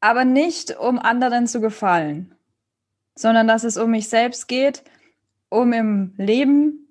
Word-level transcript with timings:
aber 0.00 0.24
nicht 0.24 0.78
um 0.78 0.98
anderen 0.98 1.46
zu 1.46 1.60
gefallen, 1.60 2.34
sondern 3.14 3.46
dass 3.46 3.64
es 3.64 3.76
um 3.76 3.90
mich 3.90 4.08
selbst 4.08 4.48
geht, 4.48 4.82
um 5.48 5.72
im 5.72 6.14
Leben 6.16 6.88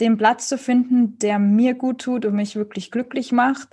den 0.00 0.18
Platz 0.18 0.48
zu 0.48 0.58
finden, 0.58 1.18
der 1.18 1.38
mir 1.38 1.74
gut 1.74 2.00
tut 2.00 2.24
und 2.24 2.34
mich 2.34 2.56
wirklich 2.56 2.90
glücklich 2.90 3.30
macht 3.30 3.68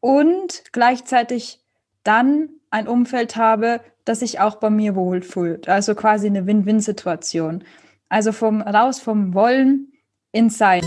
und 0.00 0.64
gleichzeitig 0.72 1.60
dann 2.02 2.50
ein 2.70 2.86
Umfeld 2.86 3.36
habe, 3.36 3.80
das 4.04 4.20
sich 4.20 4.40
auch 4.40 4.56
bei 4.56 4.68
mir 4.68 4.94
wohlfühlt. 4.94 5.68
Also 5.68 5.94
quasi 5.94 6.26
eine 6.26 6.46
Win-Win-Situation. 6.46 7.64
Also 8.10 8.32
vom 8.32 8.60
raus 8.60 9.00
vom 9.00 9.32
Wollen 9.32 9.92
ins 10.32 10.58
Sein. 10.58 10.82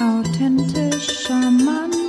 Authentisch 0.00 1.26
charmant. 1.26 1.99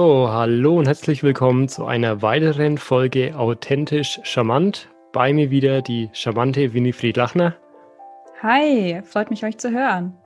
So, 0.00 0.28
hallo 0.30 0.78
und 0.78 0.86
herzlich 0.86 1.24
willkommen 1.24 1.66
zu 1.66 1.84
einer 1.84 2.22
weiteren 2.22 2.78
Folge 2.78 3.36
Authentisch 3.36 4.20
charmant. 4.22 4.88
Bei 5.12 5.32
mir 5.32 5.50
wieder 5.50 5.82
die 5.82 6.08
charmante 6.12 6.72
Winifred 6.72 7.16
Lachner. 7.16 7.56
Hi, 8.40 9.02
freut 9.02 9.28
mich 9.28 9.44
euch 9.44 9.58
zu 9.58 9.72
hören. 9.72 10.16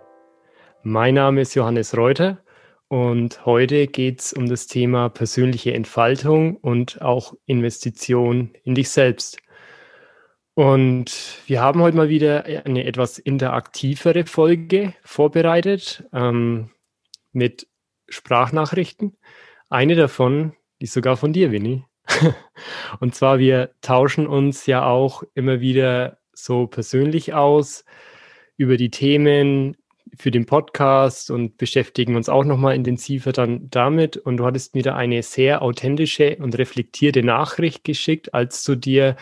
Mein 0.83 1.15
Name 1.15 1.41
ist 1.41 1.55
Johannes 1.55 1.97
Reuter 1.97 2.43
und 2.89 3.47
heute 3.47 3.87
geht 3.87 4.21
es 4.21 4.35
um 4.35 4.47
das 4.47 4.67
Thema 4.67 5.09
persönliche 5.09 5.73
Entfaltung 5.73 6.57
und 6.57 7.01
auch 7.01 7.33
Investition 7.47 8.53
in 8.65 8.75
dich 8.75 8.91
selbst. 8.91 9.39
Und 10.53 11.39
wir 11.47 11.63
haben 11.63 11.81
heute 11.81 11.97
mal 11.97 12.11
wieder 12.11 12.45
eine 12.45 12.85
etwas 12.85 13.19
interaktivere 13.19 14.27
Folge 14.27 14.93
vorbereitet 15.03 16.05
ähm, 16.13 16.69
mit 17.33 17.69
Sprachnachrichten. 18.11 19.17
Eine 19.73 19.95
davon 19.95 20.53
ist 20.81 20.93
sogar 20.93 21.17
von 21.17 21.33
dir, 21.33 21.51
Winnie. 21.51 21.87
und 23.01 23.15
zwar, 23.15 23.39
wir 23.39 23.71
tauschen 23.81 24.27
uns 24.27 24.67
ja 24.67 24.85
auch 24.85 25.23
immer 25.33 25.63
wieder 25.63 26.19
so 26.35 26.67
persönlich 26.67 27.33
aus 27.33 27.87
über 28.59 28.77
die 28.77 28.91
Themen 28.91 29.79
für 30.15 30.31
den 30.31 30.45
Podcast 30.45 31.31
und 31.31 31.57
beschäftigen 31.57 32.17
uns 32.17 32.29
auch 32.29 32.45
nochmal 32.45 32.75
intensiver 32.75 33.33
dann 33.33 33.71
damit. 33.71 34.19
Und 34.19 34.37
du 34.37 34.45
hattest 34.45 34.75
mir 34.75 34.83
da 34.83 34.95
eine 34.95 35.23
sehr 35.23 35.63
authentische 35.63 36.37
und 36.37 36.59
reflektierte 36.59 37.23
Nachricht 37.23 37.83
geschickt, 37.83 38.35
als 38.35 38.65
du 38.65 38.75
dir 38.75 39.17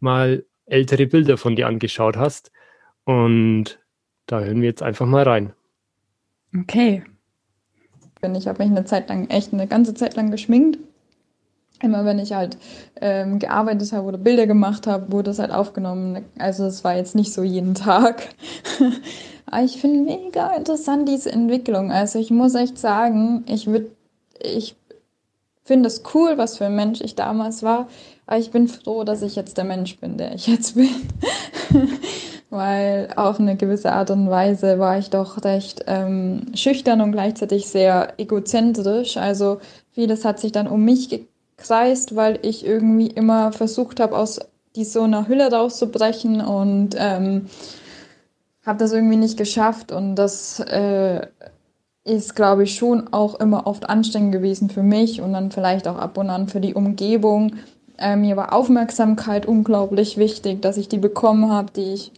mal 0.00 0.44
ältere 0.66 1.06
Bilder 1.06 1.38
von 1.38 1.56
dir 1.56 1.66
angeschaut 1.66 2.18
hast. 2.18 2.52
Und 3.04 3.80
da 4.26 4.40
hören 4.40 4.60
wir 4.60 4.68
jetzt 4.68 4.82
einfach 4.82 5.06
mal 5.06 5.22
rein. 5.22 5.54
Okay. 6.54 7.04
Ich 8.34 8.46
habe 8.46 8.62
mich 8.62 8.70
eine 8.70 8.84
Zeit 8.84 9.08
lang, 9.08 9.28
echt 9.28 9.52
eine 9.52 9.66
ganze 9.66 9.94
Zeit 9.94 10.16
lang 10.16 10.30
geschminkt. 10.30 10.78
Immer 11.82 12.04
wenn 12.04 12.18
ich 12.18 12.32
halt 12.32 12.56
ähm, 13.00 13.38
gearbeitet 13.38 13.92
habe 13.92 14.06
oder 14.06 14.18
Bilder 14.18 14.46
gemacht 14.46 14.86
habe, 14.86 15.10
wurde 15.12 15.30
es 15.32 15.38
halt 15.38 15.50
aufgenommen. 15.50 16.24
Also 16.38 16.64
es 16.64 16.84
war 16.84 16.96
jetzt 16.96 17.14
nicht 17.14 17.32
so 17.32 17.42
jeden 17.42 17.74
Tag. 17.74 18.28
Aber 19.46 19.64
ich 19.64 19.80
finde 19.80 20.00
mega 20.00 20.54
interessant 20.54 21.08
diese 21.08 21.30
Entwicklung. 21.30 21.92
Also 21.92 22.18
ich 22.18 22.30
muss 22.30 22.54
echt 22.54 22.78
sagen, 22.78 23.44
ich 23.46 23.66
würde, 23.66 23.90
ich 24.40 24.76
finde 25.64 25.88
es 25.88 26.02
cool, 26.14 26.38
was 26.38 26.58
für 26.58 26.66
ein 26.66 26.76
Mensch 26.76 27.00
ich 27.00 27.14
damals 27.16 27.62
war. 27.62 27.88
Aber 28.26 28.38
ich 28.38 28.50
bin 28.50 28.68
froh, 28.68 29.04
dass 29.04 29.22
ich 29.22 29.36
jetzt 29.36 29.58
der 29.58 29.64
Mensch 29.64 29.98
bin, 29.98 30.16
der 30.16 30.34
ich 30.34 30.46
jetzt 30.46 30.76
bin. 30.76 30.88
Weil 32.54 33.08
auf 33.16 33.40
eine 33.40 33.56
gewisse 33.56 33.90
Art 33.90 34.12
und 34.12 34.30
Weise 34.30 34.78
war 34.78 34.96
ich 34.96 35.10
doch 35.10 35.42
recht 35.42 35.86
ähm, 35.88 36.52
schüchtern 36.54 37.00
und 37.00 37.10
gleichzeitig 37.10 37.66
sehr 37.66 38.14
egozentrisch. 38.16 39.16
Also 39.16 39.58
vieles 39.90 40.24
hat 40.24 40.38
sich 40.38 40.52
dann 40.52 40.68
um 40.68 40.84
mich 40.84 41.08
gekreist, 41.08 42.14
weil 42.14 42.38
ich 42.42 42.64
irgendwie 42.64 43.08
immer 43.08 43.50
versucht 43.50 43.98
habe, 43.98 44.16
aus 44.16 44.38
die 44.76 44.84
so 44.84 45.02
einer 45.02 45.26
Hülle 45.26 45.50
rauszubrechen 45.50 46.40
und 46.40 46.90
ähm, 46.96 47.46
habe 48.64 48.78
das 48.78 48.92
irgendwie 48.92 49.16
nicht 49.16 49.36
geschafft. 49.36 49.90
Und 49.90 50.14
das 50.14 50.60
äh, 50.60 51.26
ist, 52.04 52.36
glaube 52.36 52.62
ich, 52.62 52.76
schon 52.76 53.12
auch 53.12 53.34
immer 53.40 53.66
oft 53.66 53.88
anstrengend 53.88 54.30
gewesen 54.30 54.70
für 54.70 54.84
mich 54.84 55.20
und 55.20 55.32
dann 55.32 55.50
vielleicht 55.50 55.88
auch 55.88 55.98
ab 55.98 56.16
und 56.18 56.30
an 56.30 56.46
für 56.46 56.60
die 56.60 56.74
Umgebung. 56.74 57.56
Äh, 57.98 58.14
mir 58.14 58.36
war 58.36 58.52
Aufmerksamkeit 58.52 59.44
unglaublich 59.44 60.18
wichtig, 60.18 60.62
dass 60.62 60.76
ich 60.76 60.88
die 60.88 60.98
bekommen 60.98 61.50
habe, 61.50 61.72
die 61.74 61.94
ich 61.94 62.12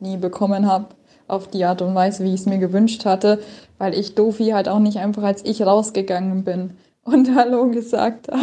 nie 0.00 0.16
bekommen 0.16 0.66
habe, 0.66 0.88
auf 1.26 1.48
die 1.48 1.64
Art 1.64 1.82
und 1.82 1.94
Weise, 1.94 2.24
wie 2.24 2.34
ich 2.34 2.40
es 2.40 2.46
mir 2.46 2.58
gewünscht 2.58 3.04
hatte, 3.04 3.40
weil 3.78 3.94
ich 3.94 4.14
Dofi 4.14 4.50
halt 4.50 4.68
auch 4.68 4.78
nicht 4.78 4.98
einfach 4.98 5.22
als 5.22 5.44
ich 5.44 5.62
rausgegangen 5.62 6.44
bin 6.44 6.76
und 7.02 7.34
Hallo 7.34 7.70
gesagt 7.70 8.28
habe. 8.28 8.40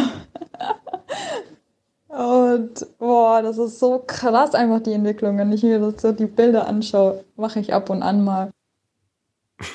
und 2.62 2.86
boah, 2.98 3.42
das 3.42 3.58
ist 3.58 3.78
so 3.78 4.02
krass 4.06 4.54
einfach 4.54 4.80
die 4.80 4.92
Entwicklung. 4.92 5.38
Wenn 5.38 5.52
ich 5.52 5.62
mir 5.62 5.92
so 5.96 6.12
die 6.12 6.26
Bilder 6.26 6.66
anschaue, 6.66 7.24
mache 7.36 7.60
ich 7.60 7.74
ab 7.74 7.90
und 7.90 8.02
an 8.02 8.24
mal. 8.24 8.50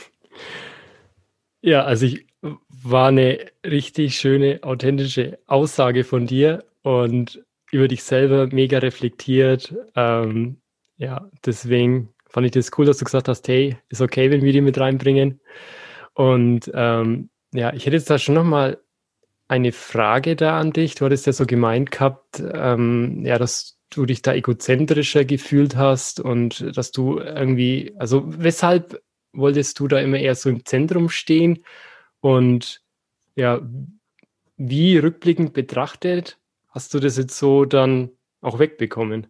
Ja, 1.63 1.83
also 1.83 2.07
ich 2.07 2.25
war 2.41 3.09
eine 3.09 3.37
richtig 3.63 4.15
schöne, 4.15 4.61
authentische 4.63 5.37
Aussage 5.45 6.03
von 6.03 6.25
dir 6.25 6.63
und 6.81 7.43
über 7.71 7.87
dich 7.87 8.03
selber 8.03 8.47
mega 8.47 8.79
reflektiert. 8.79 9.75
Ähm, 9.95 10.57
ja, 11.01 11.27
deswegen 11.43 12.13
fand 12.29 12.45
ich 12.45 12.51
das 12.51 12.69
cool, 12.77 12.85
dass 12.85 12.99
du 12.99 13.05
gesagt 13.05 13.27
hast, 13.27 13.47
hey, 13.47 13.75
ist 13.89 14.01
okay, 14.01 14.29
wenn 14.29 14.43
wir 14.43 14.53
die 14.53 14.61
mit 14.61 14.79
reinbringen. 14.79 15.41
Und 16.13 16.71
ähm, 16.75 17.31
ja, 17.53 17.73
ich 17.73 17.85
hätte 17.85 17.95
jetzt 17.97 18.09
da 18.09 18.19
schon 18.19 18.35
nochmal 18.35 18.77
eine 19.47 19.71
Frage 19.71 20.35
da 20.35 20.59
an 20.59 20.71
dich. 20.73 20.93
Du 20.93 21.05
hattest 21.05 21.25
ja 21.25 21.33
so 21.33 21.47
gemeint 21.47 21.89
gehabt, 21.89 22.41
ähm, 22.53 23.25
ja, 23.25 23.39
dass 23.39 23.79
du 23.89 24.05
dich 24.05 24.21
da 24.21 24.33
egozentrischer 24.35 25.25
gefühlt 25.25 25.75
hast 25.75 26.19
und 26.19 26.77
dass 26.77 26.91
du 26.91 27.17
irgendwie, 27.17 27.93
also 27.97 28.23
weshalb 28.25 29.01
wolltest 29.33 29.79
du 29.79 29.87
da 29.87 29.99
immer 29.99 30.19
eher 30.19 30.35
so 30.35 30.49
im 30.49 30.65
Zentrum 30.65 31.09
stehen? 31.09 31.65
Und 32.19 32.83
ja, 33.35 33.59
wie 34.55 34.97
rückblickend 34.99 35.53
betrachtet 35.53 36.37
hast 36.69 36.93
du 36.93 36.99
das 36.99 37.17
jetzt 37.17 37.37
so 37.37 37.65
dann 37.65 38.11
auch 38.39 38.59
wegbekommen? 38.59 39.27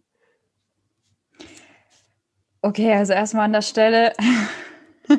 Okay, 2.64 2.94
also 2.94 3.14
erstmal 3.14 3.46
an 3.46 3.54
der 3.54 3.64
Stelle. 3.64 4.14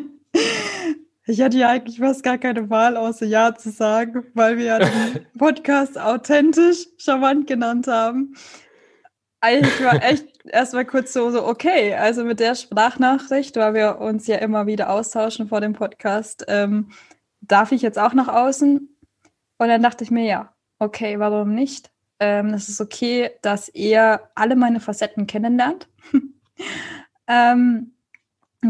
ich 1.27 1.41
hatte 1.41 1.59
ja 1.59 1.71
eigentlich 1.71 1.99
fast 1.99 2.23
gar 2.23 2.39
keine 2.39 2.71
Wahl, 2.71 2.97
außer 2.97 3.27
Ja 3.27 3.55
zu 3.55 3.71
sagen, 3.71 4.25
weil 4.35 4.59
wir 4.59 4.65
ja 4.65 4.79
den 4.79 5.27
Podcast 5.39 5.99
authentisch 5.99 6.87
charmant 6.99 7.49
genannt 7.49 7.89
haben. 7.89 8.37
Ich 9.45 9.83
war 9.83 10.01
echt 10.05 10.29
erstmal 10.45 10.85
kurz 10.85 11.13
so, 11.13 11.31
so, 11.31 11.45
okay, 11.45 11.95
also 11.95 12.25
mit 12.25 12.39
der 12.39 12.55
Sprachnachricht, 12.55 13.57
weil 13.57 13.75
wir 13.75 13.99
uns 13.99 14.29
ja 14.29 14.37
immer 14.37 14.69
wieder 14.69 14.91
austauschen 14.91 15.49
vor 15.49 15.61
dem 15.61 15.73
Podcast, 15.73 16.45
ähm, 16.47 16.93
darf 17.41 17.73
ich 17.73 17.83
jetzt 17.83 17.99
auch 17.99 18.15
nach 18.15 18.29
außen? 18.29 18.89
Und 19.59 19.69
dann 19.69 19.83
dachte 19.83 20.05
ich 20.05 20.13
mir, 20.13 20.25
ja, 20.25 20.55
okay, 20.79 21.19
warum 21.19 21.55
nicht? 21.55 21.91
Ähm, 22.21 22.55
es 22.55 22.69
ist 22.69 22.81
okay, 22.81 23.31
dass 23.43 23.69
ihr 23.69 24.21
alle 24.37 24.55
meine 24.55 24.79
Facetten 24.79 25.27
kennenlernt. 25.27 25.89
ähm, 27.27 27.93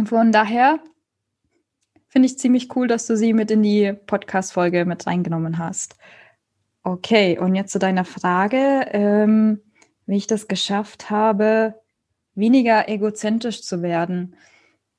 von 0.06 0.32
daher 0.32 0.80
finde 2.08 2.26
ich 2.26 2.38
ziemlich 2.38 2.74
cool, 2.76 2.86
dass 2.86 3.06
du 3.06 3.16
sie 3.16 3.32
mit 3.32 3.50
in 3.50 3.62
die 3.62 3.92
Podcast-Folge 3.92 4.84
mit 4.84 5.06
reingenommen 5.06 5.58
hast. 5.58 5.96
Okay, 6.82 7.38
und 7.38 7.54
jetzt 7.54 7.72
zu 7.72 7.78
deiner 7.78 8.04
Frage, 8.04 8.86
ähm, 8.92 9.60
wie 10.06 10.16
ich 10.16 10.26
das 10.26 10.48
geschafft 10.48 11.10
habe, 11.10 11.80
weniger 12.34 12.88
egozentrisch 12.88 13.62
zu 13.62 13.82
werden. 13.82 14.36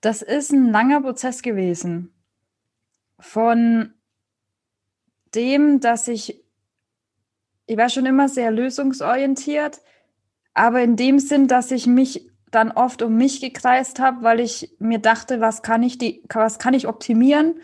Das 0.02 0.22
ist 0.22 0.52
ein 0.52 0.72
langer 0.72 1.02
Prozess 1.02 1.42
gewesen. 1.42 2.13
Von 3.19 3.94
dem, 5.34 5.80
dass 5.80 6.08
ich 6.08 6.44
ich 7.66 7.78
war 7.78 7.89
schon 7.89 8.06
immer 8.06 8.30
sehr 8.30 8.51
lösungsorientiert, 8.51 9.81
aber 10.54 10.81
in 10.81 10.95
dem 10.95 11.19
Sinn, 11.19 11.48
dass 11.48 11.72
ich 11.72 11.88
mich 11.88 12.30
dann 12.54 12.72
oft 12.72 13.02
um 13.02 13.16
mich 13.16 13.42
gekreist 13.42 14.00
habe, 14.00 14.24
weil 14.24 14.40
ich 14.40 14.76
mir 14.80 15.00
dachte, 15.00 15.42
was 15.42 15.62
kann 15.62 15.82
ich 15.84 15.98
die, 15.98 16.24
was 16.32 16.60
kann 16.60 16.74
ich 16.74 16.88
optimieren, 16.88 17.56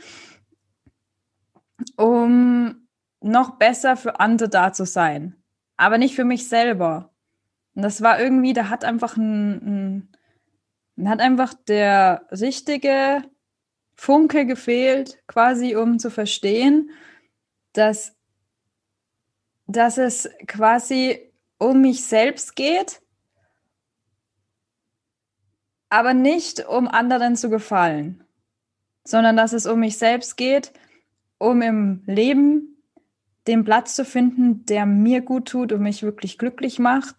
um 1.96 2.88
noch 3.22 3.58
besser 3.58 3.98
für 3.98 4.20
andere 4.20 4.50
da 4.50 4.74
zu 4.74 4.86
sein, 4.86 5.36
aber 5.78 5.98
nicht 5.98 6.16
für 6.16 6.26
mich 6.26 6.48
selber. 6.48 7.14
Und 7.76 7.84
das 7.84 8.02
war 8.02 8.20
irgendwie, 8.20 8.54
da 8.54 8.70
hat 8.70 8.84
einfach 8.84 9.16
ein, 9.16 10.10
ein 10.98 11.10
hat 11.10 11.20
einfach 11.20 11.54
der 11.54 12.28
richtige 12.32 13.22
Funke 13.96 14.46
gefehlt, 14.46 15.20
quasi 15.28 15.76
um 15.76 16.00
zu 16.00 16.10
verstehen, 16.10 16.90
dass 17.74 18.16
dass 19.68 20.00
es 20.00 20.28
quasi 20.48 21.32
um 21.60 21.82
mich 21.82 22.04
selbst 22.04 22.56
geht, 22.56 23.04
aber 25.90 26.14
nicht 26.14 26.68
um 26.68 26.88
anderen 26.88 27.36
zu 27.36 27.50
gefallen, 27.50 28.24
sondern 29.04 29.36
dass 29.36 29.54
es 29.54 29.66
um 29.66 29.80
mich 29.80 29.98
selbst 29.98 30.38
geht, 30.38 30.72
um 31.38 31.62
im 31.62 32.04
Leben 32.06 32.78
den 33.48 33.64
Platz 33.64 33.96
zu 33.96 34.06
finden, 34.06 34.66
der 34.66 34.86
mir 34.86 35.22
gut 35.22 35.48
tut 35.48 35.72
und 35.72 35.82
mich 35.82 36.04
wirklich 36.04 36.38
glücklich 36.38 36.78
macht 36.78 37.16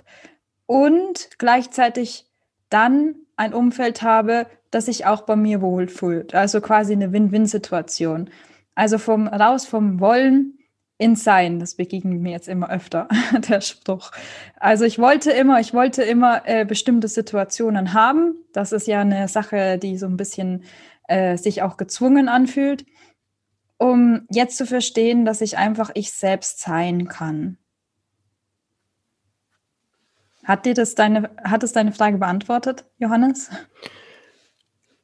und 0.67 1.31
gleichzeitig 1.39 2.27
dann 2.69 3.17
ein 3.37 3.53
Umfeld 3.53 4.03
habe, 4.03 4.47
das 4.71 4.87
sich 4.87 5.07
auch 5.07 5.23
bei 5.23 5.35
mir 5.35 5.61
wohlfühlt. 5.61 6.35
Also 6.35 6.61
quasi 6.61 6.93
eine 6.93 7.13
Win-Win-Situation. 7.13 8.31
Also 8.77 8.99
vom 8.99 9.27
raus 9.27 9.67
vom 9.67 9.99
Wollen 9.99 10.60
ins 11.01 11.25
Sein, 11.25 11.59
das 11.59 11.77
begegnet 11.77 12.21
mir 12.21 12.33
jetzt 12.33 12.47
immer 12.47 12.71
öfter, 12.71 13.09
der 13.49 13.63
Spruch. 13.63 14.13
Also 14.57 14.85
ich 14.85 14.99
wollte 14.99 15.31
immer, 15.31 15.59
ich 15.59 15.73
wollte 15.73 16.03
immer 16.03 16.43
äh, 16.45 16.67
bestimmte 16.67 17.09
Situationen 17.09 17.95
haben. 17.95 18.35
Das 18.53 18.73
ist 18.73 18.87
ja 18.87 19.01
eine 19.01 19.27
Sache, 19.27 19.79
die 19.79 19.97
so 19.97 20.05
ein 20.05 20.19
bisschen 20.19 20.65
äh, 21.09 21.39
sich 21.39 21.63
auch 21.63 21.79
gezwungen 21.79 22.29
anfühlt, 22.29 22.85
um 23.79 24.27
jetzt 24.31 24.59
zu 24.59 24.67
verstehen, 24.67 25.25
dass 25.25 25.41
ich 25.41 25.57
einfach 25.57 25.91
ich 25.95 26.13
selbst 26.13 26.61
sein 26.61 27.09
kann. 27.09 27.57
Hat 30.45 30.67
dir 30.67 30.75
das 30.75 30.95
deine, 30.95 31.31
hat 31.43 31.63
es 31.63 31.73
deine 31.73 31.93
Frage 31.93 32.19
beantwortet, 32.19 32.85
Johannes? 32.99 33.51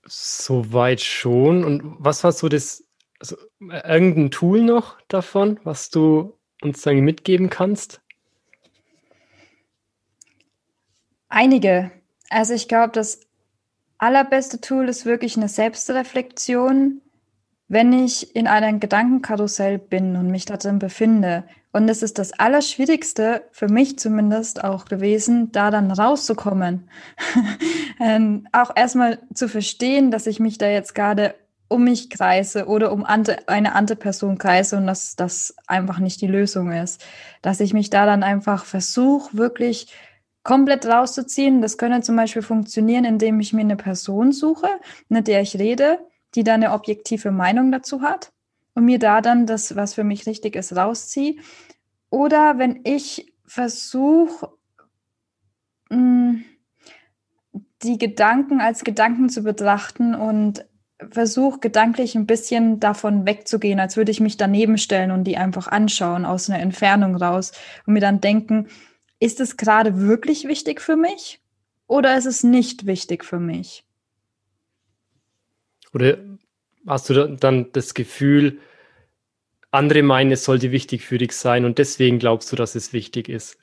Soweit 0.04 1.00
schon. 1.00 1.64
Und 1.64 1.96
was 1.98 2.22
war 2.22 2.32
so 2.32 2.50
das, 2.50 2.85
also 3.20 3.36
irgendein 3.60 4.30
Tool 4.30 4.62
noch 4.62 5.00
davon, 5.08 5.58
was 5.64 5.90
du 5.90 6.34
uns 6.62 6.82
dann 6.82 7.00
mitgeben 7.00 7.50
kannst? 7.50 8.00
Einige. 11.28 11.90
Also 12.30 12.54
ich 12.54 12.68
glaube, 12.68 12.92
das 12.92 13.20
allerbeste 13.98 14.60
Tool 14.60 14.88
ist 14.88 15.06
wirklich 15.06 15.36
eine 15.36 15.48
Selbstreflexion, 15.48 17.00
wenn 17.68 17.92
ich 17.92 18.34
in 18.36 18.46
einem 18.46 18.80
Gedankenkarussell 18.80 19.78
bin 19.78 20.16
und 20.16 20.30
mich 20.30 20.44
darin 20.44 20.78
befinde. 20.78 21.44
Und 21.72 21.88
es 21.88 22.02
ist 22.02 22.18
das 22.18 22.32
Allerschwierigste, 22.32 23.42
für 23.50 23.68
mich 23.68 23.98
zumindest 23.98 24.64
auch 24.64 24.86
gewesen, 24.86 25.52
da 25.52 25.70
dann 25.70 25.90
rauszukommen. 25.90 26.88
ähm, 28.00 28.46
auch 28.52 28.70
erstmal 28.74 29.18
zu 29.34 29.48
verstehen, 29.48 30.10
dass 30.10 30.26
ich 30.26 30.40
mich 30.40 30.58
da 30.58 30.68
jetzt 30.68 30.94
gerade 30.94 31.34
um 31.68 31.84
mich 31.84 32.10
kreise 32.10 32.66
oder 32.66 32.92
um 32.92 33.04
eine 33.04 33.74
andere 33.74 33.96
Person 33.96 34.38
kreise 34.38 34.76
und 34.76 34.86
dass 34.86 35.16
das 35.16 35.54
einfach 35.66 35.98
nicht 35.98 36.20
die 36.20 36.26
Lösung 36.26 36.70
ist. 36.72 37.04
Dass 37.42 37.60
ich 37.60 37.72
mich 37.72 37.90
da 37.90 38.06
dann 38.06 38.22
einfach 38.22 38.64
versuche, 38.64 39.36
wirklich 39.36 39.92
komplett 40.44 40.86
rauszuziehen. 40.86 41.60
Das 41.60 41.76
könnte 41.76 42.02
zum 42.02 42.14
Beispiel 42.14 42.42
funktionieren, 42.42 43.04
indem 43.04 43.40
ich 43.40 43.52
mir 43.52 43.62
eine 43.62 43.76
Person 43.76 44.30
suche, 44.32 44.68
mit 45.08 45.26
der 45.26 45.42
ich 45.42 45.58
rede, 45.58 45.98
die 46.34 46.44
da 46.44 46.54
eine 46.54 46.72
objektive 46.72 47.32
Meinung 47.32 47.72
dazu 47.72 48.02
hat 48.02 48.32
und 48.74 48.84
mir 48.84 49.00
da 49.00 49.20
dann 49.20 49.46
das, 49.46 49.74
was 49.74 49.94
für 49.94 50.04
mich 50.04 50.26
richtig 50.26 50.54
ist, 50.54 50.76
rausziehe. 50.76 51.36
Oder 52.10 52.58
wenn 52.58 52.80
ich 52.84 53.34
versuche, 53.44 54.50
mm, 55.90 56.36
die 57.82 57.98
Gedanken 57.98 58.60
als 58.60 58.84
Gedanken 58.84 59.28
zu 59.28 59.42
betrachten 59.42 60.14
und 60.14 60.64
versuche 61.10 61.60
gedanklich 61.60 62.14
ein 62.14 62.26
bisschen 62.26 62.80
davon 62.80 63.26
wegzugehen, 63.26 63.80
als 63.80 63.96
würde 63.96 64.10
ich 64.10 64.20
mich 64.20 64.36
daneben 64.36 64.78
stellen 64.78 65.10
und 65.10 65.24
die 65.24 65.36
einfach 65.36 65.68
anschauen 65.68 66.24
aus 66.24 66.48
einer 66.48 66.60
Entfernung 66.60 67.16
raus 67.16 67.52
und 67.86 67.94
mir 67.94 68.00
dann 68.00 68.20
denken, 68.20 68.68
ist 69.20 69.40
es 69.40 69.56
gerade 69.56 70.00
wirklich 70.00 70.48
wichtig 70.48 70.80
für 70.80 70.96
mich 70.96 71.40
oder 71.86 72.16
ist 72.16 72.26
es 72.26 72.42
nicht 72.42 72.86
wichtig 72.86 73.24
für 73.24 73.40
mich? 73.40 73.84
Oder 75.92 76.18
hast 76.86 77.10
du 77.10 77.28
dann 77.28 77.72
das 77.72 77.94
Gefühl, 77.94 78.60
andere 79.70 80.02
meinen, 80.02 80.32
es 80.32 80.44
sollte 80.44 80.72
wichtig 80.72 81.04
für 81.04 81.18
dich 81.18 81.32
sein 81.32 81.64
und 81.64 81.78
deswegen 81.78 82.18
glaubst 82.18 82.50
du, 82.52 82.56
dass 82.56 82.74
es 82.74 82.92
wichtig 82.92 83.28
ist? 83.28 83.58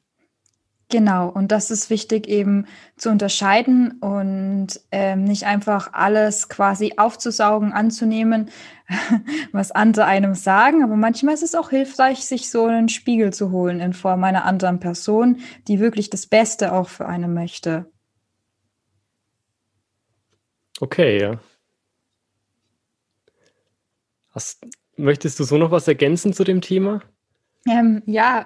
Genau, 0.94 1.28
und 1.28 1.51
das 1.51 1.72
ist 1.72 1.90
wichtig 1.90 2.28
eben 2.28 2.68
zu 2.98 3.10
unterscheiden 3.10 3.94
und 3.94 4.80
ähm, 4.92 5.24
nicht 5.24 5.45
einfach 5.45 5.92
alles 5.94 6.50
quasi 6.50 6.94
aufzusaugen, 6.98 7.74
anzunehmen, 7.74 8.51
was 9.51 9.72
andere 9.72 10.06
einem 10.06 10.36
sagen. 10.36 10.84
Aber 10.84 10.95
manchmal 10.95 11.34
ist 11.34 11.42
es 11.42 11.56
auch 11.56 11.72
hilfreich, 11.72 12.24
sich 12.24 12.51
so 12.51 12.66
einen 12.66 12.90
Spiegel 12.90 13.34
zu 13.34 13.50
holen 13.50 13.80
in 13.80 13.94
Form 13.94 14.24
einer 14.24 14.45
anderen 14.45 14.80
Person, 14.80 15.40
die 15.68 15.80
wirklich 15.80 16.12
das 16.12 16.28
Beste 16.28 16.72
auch 16.72 16.90
für 16.90 17.07
einen 17.07 17.34
möchte. 17.34 17.92
Okay, 20.80 21.19
ja. 21.19 21.40
Hast, 24.30 24.63
möchtest 24.95 25.40
du 25.40 25.44
so 25.44 25.57
noch 25.57 25.72
was 25.72 25.88
ergänzen 25.88 26.34
zu 26.34 26.44
dem 26.44 26.62
Thema? 26.62 27.01
Ähm, 27.66 28.04
ja, 28.06 28.45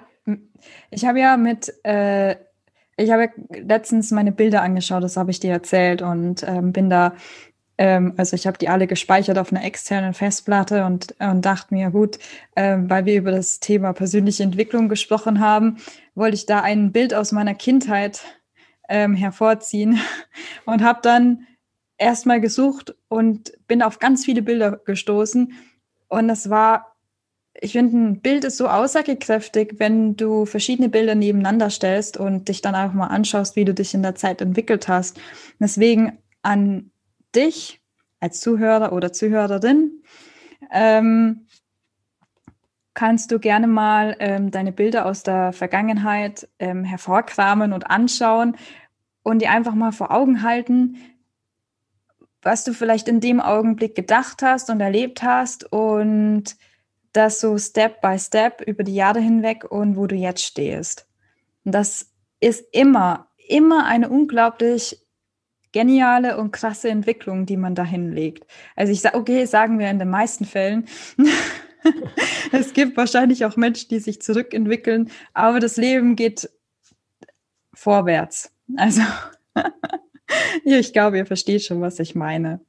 ich 0.90 1.06
habe 1.06 1.20
ja 1.20 1.38
mit, 1.38 1.74
äh, 1.84 2.36
ich 2.98 3.12
habe 3.12 3.30
letztens 3.50 4.12
meine 4.12 4.32
Bilder 4.32 4.62
angeschaut, 4.62 5.04
das 5.04 5.18
habe 5.18 5.32
ich 5.32 5.40
dir 5.40 5.52
erzählt 5.52 6.02
und 6.02 6.44
ähm, 6.48 6.74
bin 6.74 6.90
da, 6.90 7.14
ähm, 7.78 8.14
also 8.18 8.36
ich 8.36 8.48
habe 8.48 8.58
die 8.58 8.70
alle 8.70 8.88
gespeichert 8.88 9.38
auf 9.38 9.52
einer 9.52 9.64
externen 9.64 10.14
Festplatte 10.14 10.86
und, 10.86 11.16
und 11.20 11.46
dachte 11.46 11.74
mir, 11.74 11.92
gut, 11.92 12.18
ähm, 12.56 12.90
weil 12.90 13.06
wir 13.06 13.16
über 13.16 13.32
das 13.32 13.60
Thema 13.60 13.94
persönliche 13.94 14.44
Entwicklung 14.44 14.90
gesprochen 14.90 15.40
haben, 15.40 15.78
wollte 16.16 16.36
ich 16.36 16.46
da 16.46 16.62
ein 16.62 16.92
Bild 16.92 17.14
aus 17.14 17.32
meiner 17.32 17.54
Kindheit 17.54 18.22
ähm, 18.90 19.16
hervorziehen 19.16 20.00
und 20.66 20.84
habe 20.84 21.00
dann 21.04 21.46
erstmal 21.98 22.42
gesucht 22.42 22.96
und 23.10 23.54
bin 23.68 23.82
auf 23.82 24.00
ganz 24.00 24.26
viele 24.26 24.42
Bilder 24.42 24.78
gestoßen 24.86 25.54
und 26.10 26.28
das 26.28 26.50
war 26.50 26.97
ich 27.60 27.72
finde, 27.72 27.98
ein 27.98 28.22
Bild 28.22 28.44
ist 28.44 28.58
so 28.58 28.68
aussagekräftig, 28.68 29.76
wenn 29.78 30.16
du 30.16 30.46
verschiedene 30.46 30.90
Bilder 30.90 31.16
nebeneinander 31.16 31.70
stellst 31.70 32.18
und 32.18 32.48
dich 32.50 32.62
dann 32.62 32.76
auch 32.76 32.94
mal 32.94 33.08
anschaust, 33.08 33.56
wie 33.56 33.66
du 33.66 33.74
dich 33.74 33.94
in 33.94 34.04
der 34.04 34.16
Zeit 34.16 34.42
entwickelt 34.42 34.88
hast. 34.88 35.20
Deswegen 35.60 36.18
an 36.42 36.92
dich 37.36 37.82
als 38.20 38.40
Zuhörer 38.40 38.94
oder 38.94 39.12
Zuhörerin 39.12 40.04
ähm, 40.72 41.48
kannst 42.94 43.32
du 43.32 43.40
gerne 43.40 43.68
mal 43.68 44.16
ähm, 44.20 44.52
deine 44.52 44.72
Bilder 44.72 45.06
aus 45.06 45.24
der 45.24 45.54
Vergangenheit 45.54 46.48
ähm, 46.60 46.84
hervorkramen 46.84 47.74
und 47.74 47.90
anschauen 47.90 48.56
und 49.24 49.42
dir 49.42 49.52
einfach 49.52 49.76
mal 49.76 49.92
vor 49.92 50.12
Augen 50.12 50.42
halten, 50.42 50.98
was 52.42 52.64
du 52.64 52.74
vielleicht 52.74 53.08
in 53.08 53.20
dem 53.20 53.40
Augenblick 53.40 53.94
gedacht 53.96 54.42
hast 54.42 54.70
und 54.70 54.80
erlebt 54.80 55.22
hast 55.22 55.72
und 55.72 56.56
das 57.18 57.40
so 57.40 57.58
Step 57.58 58.02
by 58.02 58.18
Step 58.20 58.62
über 58.62 58.84
die 58.84 58.96
Jahre 58.96 59.20
hinweg 59.20 59.70
und 59.70 59.98
wo 59.98 60.08
du 60.08 60.16
jetzt 60.16 60.44
stehst. 60.44 61.08
Und 61.66 61.74
das 61.74 62.12
ist 62.40 62.66
immer, 62.72 63.28
immer 63.48 63.86
eine 63.86 64.10
unglaublich 64.10 65.02
geniale 65.72 66.38
und 66.38 66.52
krasse 66.52 66.90
Entwicklung, 66.90 67.46
die 67.46 67.58
man 67.58 67.76
da 67.76 67.84
hinlegt. 67.84 68.46
Also 68.76 68.94
ich 68.94 69.02
sage, 69.02 69.18
okay, 69.18 69.46
sagen 69.46 69.80
wir 69.80 69.90
in 69.90 70.00
den 70.00 70.10
meisten 70.10 70.46
Fällen. 70.46 70.88
es 72.52 72.74
gibt 72.74 72.98
wahrscheinlich 72.98 73.46
auch 73.46 73.58
Menschen, 73.58 73.90
die 73.90 74.00
sich 74.00 74.22
zurückentwickeln, 74.22 75.12
aber 75.34 75.60
das 75.60 75.78
Leben 75.78 76.16
geht 76.16 76.50
vorwärts. 77.74 78.52
Also 78.76 79.02
ich 80.64 80.94
glaube, 80.94 81.18
ihr 81.18 81.26
versteht 81.26 81.64
schon, 81.64 81.82
was 81.82 82.00
ich 82.00 82.16
meine. 82.16 82.62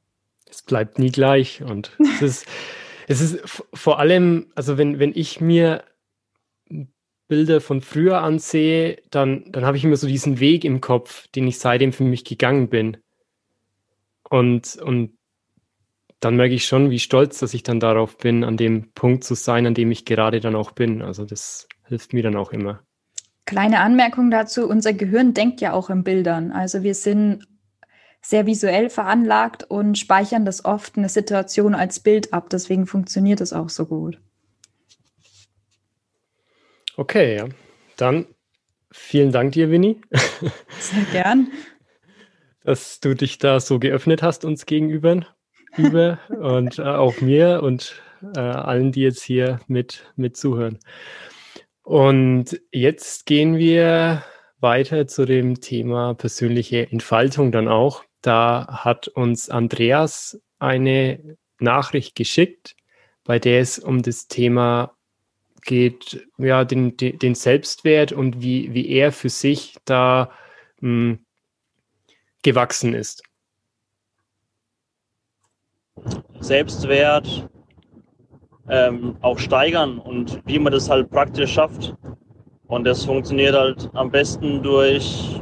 Es 0.49 0.61
bleibt 0.63 0.99
nie 0.99 1.11
gleich 1.11 1.61
und 1.61 1.91
es 1.99 2.21
ist 2.21 2.45
es 3.09 3.21
ist 3.21 3.39
vor 3.73 3.97
allem, 3.97 4.51
also 4.53 4.77
wenn, 4.77 4.99
wenn 4.99 5.13
ich 5.15 5.41
mir 5.41 5.83
Bilder 7.27 7.59
von 7.59 7.81
früher 7.81 8.21
ansehe, 8.21 9.01
dann, 9.09 9.51
dann 9.51 9.65
habe 9.65 9.77
ich 9.77 9.83
immer 9.83 9.97
so 9.97 10.07
diesen 10.07 10.39
Weg 10.39 10.63
im 10.63 10.79
Kopf, 10.79 11.27
den 11.29 11.47
ich 11.47 11.57
seitdem 11.57 11.91
für 11.91 12.03
mich 12.03 12.23
gegangen 12.23 12.69
bin. 12.69 12.97
Und, 14.29 14.75
und 14.75 15.17
dann 16.19 16.35
merke 16.35 16.53
ich 16.53 16.65
schon, 16.65 16.91
wie 16.91 16.99
stolz, 16.99 17.39
dass 17.39 17.55
ich 17.55 17.63
dann 17.63 17.79
darauf 17.79 18.15
bin, 18.15 18.43
an 18.43 18.57
dem 18.57 18.91
Punkt 18.91 19.23
zu 19.23 19.33
sein, 19.33 19.65
an 19.65 19.73
dem 19.73 19.89
ich 19.91 20.05
gerade 20.05 20.39
dann 20.39 20.55
auch 20.55 20.71
bin. 20.71 21.01
Also 21.01 21.25
das 21.25 21.67
hilft 21.87 22.13
mir 22.13 22.21
dann 22.21 22.35
auch 22.35 22.51
immer. 22.51 22.83
Kleine 23.45 23.79
Anmerkung 23.79 24.29
dazu, 24.29 24.69
unser 24.69 24.93
Gehirn 24.93 25.33
denkt 25.33 25.61
ja 25.61 25.73
auch 25.73 25.89
in 25.89 26.03
Bildern. 26.03 26.51
Also 26.51 26.83
wir 26.83 26.93
sind 26.93 27.47
sehr 28.21 28.45
visuell 28.45 28.89
veranlagt 28.89 29.63
und 29.63 29.97
speichern 29.97 30.45
das 30.45 30.65
oft 30.65 30.97
eine 30.97 31.09
Situation 31.09 31.73
als 31.73 31.99
Bild 31.99 32.33
ab. 32.33 32.49
Deswegen 32.49 32.85
funktioniert 32.85 33.41
es 33.41 33.53
auch 33.53 33.69
so 33.69 33.85
gut. 33.85 34.19
Okay, 36.97 37.37
ja. 37.37 37.47
Dann 37.95 38.27
vielen 38.91 39.31
Dank 39.31 39.53
dir, 39.53 39.71
Winnie. 39.71 40.01
Sehr 40.79 41.03
gern. 41.11 41.51
Dass 42.63 42.99
du 42.99 43.15
dich 43.15 43.37
da 43.37 43.59
so 43.59 43.79
geöffnet 43.79 44.21
hast 44.21 44.43
uns 44.43 44.65
gegenüber 44.65 45.25
über 45.77 46.19
und 46.29 46.77
äh, 46.79 46.83
auch 46.83 47.21
mir 47.21 47.63
und 47.63 48.01
äh, 48.35 48.39
allen, 48.39 48.91
die 48.91 49.01
jetzt 49.01 49.23
hier 49.23 49.59
mit, 49.67 50.11
mit 50.15 50.35
zuhören. 50.35 50.79
Und 51.83 52.59
jetzt 52.71 53.25
gehen 53.25 53.57
wir 53.57 54.23
weiter 54.59 55.07
zu 55.07 55.25
dem 55.25 55.61
Thema 55.61 56.13
persönliche 56.13 56.91
Entfaltung 56.91 57.51
dann 57.51 57.67
auch. 57.67 58.03
Da 58.21 58.67
hat 58.83 59.07
uns 59.07 59.49
Andreas 59.49 60.41
eine 60.59 61.37
Nachricht 61.59 62.15
geschickt, 62.15 62.75
bei 63.23 63.39
der 63.39 63.61
es 63.61 63.79
um 63.79 64.01
das 64.01 64.27
Thema 64.27 64.95
geht 65.61 66.27
ja 66.37 66.65
den, 66.65 66.95
den 66.97 67.35
Selbstwert 67.35 68.11
und 68.11 68.41
wie, 68.41 68.73
wie 68.73 68.89
er 68.89 69.11
für 69.11 69.29
sich 69.29 69.77
da 69.85 70.31
mh, 70.79 70.89
hm, 70.89 71.25
gewachsen 72.41 72.93
ist. 72.93 73.23
Selbstwert 76.39 77.49
ähm, 78.69 79.17
auch 79.21 79.37
steigern 79.37 79.99
und 79.99 80.41
wie 80.45 80.59
man 80.59 80.71
das 80.71 80.89
halt 80.89 81.09
praktisch 81.09 81.53
schafft. 81.53 81.95
Und 82.67 82.85
das 82.85 83.03
funktioniert 83.03 83.55
halt 83.55 83.89
am 83.93 84.11
besten 84.11 84.63
durch 84.63 85.41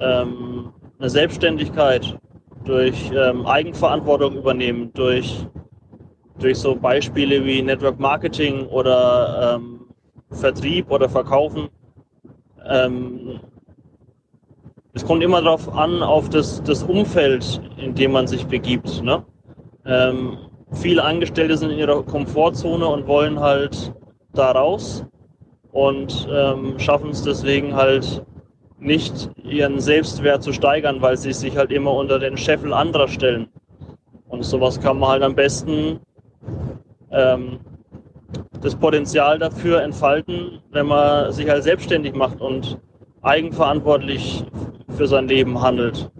ähm, 0.00 0.72
eine 1.00 1.08
Selbstständigkeit, 1.08 2.18
durch 2.64 3.10
ähm, 3.14 3.46
Eigenverantwortung 3.46 4.36
übernehmen, 4.36 4.92
durch, 4.92 5.46
durch 6.38 6.58
so 6.58 6.76
Beispiele 6.76 7.44
wie 7.44 7.62
Network 7.62 7.98
Marketing 7.98 8.66
oder 8.66 9.56
ähm, 9.56 9.86
Vertrieb 10.30 10.90
oder 10.90 11.08
Verkaufen. 11.08 11.68
Ähm, 12.68 13.40
es 14.92 15.04
kommt 15.04 15.22
immer 15.22 15.40
darauf 15.40 15.72
an, 15.74 16.02
auf 16.02 16.28
das, 16.28 16.62
das 16.64 16.82
Umfeld, 16.82 17.62
in 17.78 17.94
dem 17.94 18.12
man 18.12 18.26
sich 18.26 18.46
begibt. 18.46 19.02
Ne? 19.02 19.24
Ähm, 19.86 20.36
viele 20.72 21.02
Angestellte 21.02 21.56
sind 21.56 21.70
in 21.70 21.78
ihrer 21.78 22.02
Komfortzone 22.02 22.86
und 22.86 23.06
wollen 23.06 23.40
halt 23.40 23.94
da 24.34 24.50
raus 24.50 25.06
und 25.72 26.28
ähm, 26.30 26.78
schaffen 26.78 27.10
es 27.10 27.22
deswegen 27.22 27.74
halt 27.74 28.22
nicht, 28.80 29.30
ihren 29.42 29.80
Selbstwert 29.80 30.42
zu 30.42 30.52
steigern, 30.52 31.02
weil 31.02 31.16
sie 31.16 31.32
sich 31.32 31.56
halt 31.56 31.70
immer 31.70 31.92
unter 31.92 32.18
den 32.18 32.36
Scheffel 32.36 32.72
anderer 32.72 33.08
stellen. 33.08 33.48
Und 34.28 34.44
sowas 34.44 34.80
kann 34.80 34.98
man 34.98 35.10
halt 35.10 35.22
am 35.22 35.34
besten 35.34 36.00
ähm, 37.10 37.60
das 38.60 38.76
Potenzial 38.76 39.38
dafür 39.38 39.82
entfalten, 39.82 40.60
wenn 40.70 40.86
man 40.86 41.32
sich 41.32 41.48
halt 41.48 41.64
selbstständig 41.64 42.14
macht 42.14 42.40
und 42.40 42.78
eigenverantwortlich 43.22 44.44
für 44.96 45.06
sein 45.06 45.28
Leben 45.28 45.60
handelt. 45.60 46.10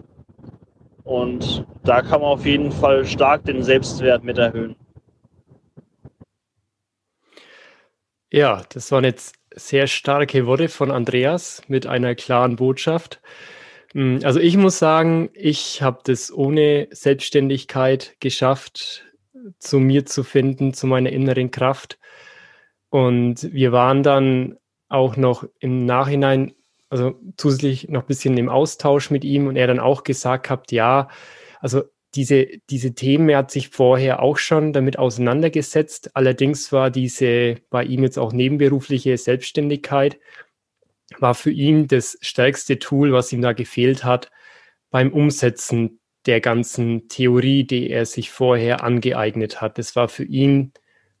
Und 1.03 1.65
da 1.83 2.01
kann 2.01 2.21
man 2.21 2.31
auf 2.31 2.45
jeden 2.45 2.71
Fall 2.71 3.05
stark 3.05 3.45
den 3.45 3.63
Selbstwert 3.63 4.23
mit 4.23 4.37
erhöhen. 4.37 4.75
Ja, 8.31 8.61
das 8.69 8.91
waren 8.91 9.03
jetzt 9.03 9.35
sehr 9.55 9.87
starke 9.87 10.45
Worte 10.45 10.69
von 10.69 10.91
Andreas 10.91 11.61
mit 11.67 11.87
einer 11.87 12.15
klaren 12.15 12.55
Botschaft. 12.55 13.21
Hm, 13.93 14.19
also 14.23 14.39
ich 14.39 14.57
muss 14.57 14.79
sagen, 14.79 15.29
ich 15.33 15.81
habe 15.81 15.99
das 16.03 16.31
ohne 16.31 16.87
Selbstständigkeit 16.91 18.15
geschafft, 18.19 19.05
zu 19.59 19.79
mir 19.79 20.05
zu 20.05 20.23
finden, 20.23 20.73
zu 20.73 20.87
meiner 20.87 21.11
inneren 21.11 21.51
Kraft. 21.51 21.99
Und 22.89 23.51
wir 23.53 23.71
waren 23.71 24.03
dann 24.03 24.57
auch 24.89 25.15
noch 25.15 25.45
im 25.59 25.85
Nachhinein, 25.85 26.53
also 26.89 27.15
zusätzlich 27.37 27.87
noch 27.87 28.01
ein 28.01 28.07
bisschen 28.07 28.37
im 28.37 28.49
Austausch 28.49 29.09
mit 29.09 29.23
ihm 29.23 29.47
und 29.47 29.55
er 29.55 29.67
dann 29.67 29.79
auch 29.79 30.03
gesagt 30.03 30.49
hat, 30.49 30.71
ja, 30.71 31.07
also 31.59 31.83
diese, 32.15 32.47
diese 32.69 32.93
Themen, 32.93 33.29
er 33.29 33.39
hat 33.39 33.51
sich 33.51 33.69
vorher 33.69 34.21
auch 34.21 34.37
schon 34.37 34.73
damit 34.73 34.99
auseinandergesetzt. 34.99 36.15
Allerdings 36.15 36.71
war 36.71 36.91
diese 36.91 37.55
bei 37.69 37.83
ihm 37.83 38.03
jetzt 38.03 38.19
auch 38.19 38.33
nebenberufliche 38.33 39.17
Selbstständigkeit, 39.17 40.19
war 41.19 41.35
für 41.35 41.51
ihn 41.51 41.87
das 41.87 42.17
stärkste 42.21 42.79
Tool, 42.79 43.13
was 43.13 43.31
ihm 43.31 43.41
da 43.41 43.53
gefehlt 43.53 44.03
hat 44.03 44.29
beim 44.89 45.13
Umsetzen 45.13 45.99
der 46.25 46.41
ganzen 46.41 47.07
Theorie, 47.07 47.63
die 47.63 47.89
er 47.89 48.05
sich 48.05 48.29
vorher 48.29 48.83
angeeignet 48.83 49.61
hat. 49.61 49.77
Das 49.77 49.95
war 49.95 50.07
für 50.07 50.25
ihn 50.25 50.73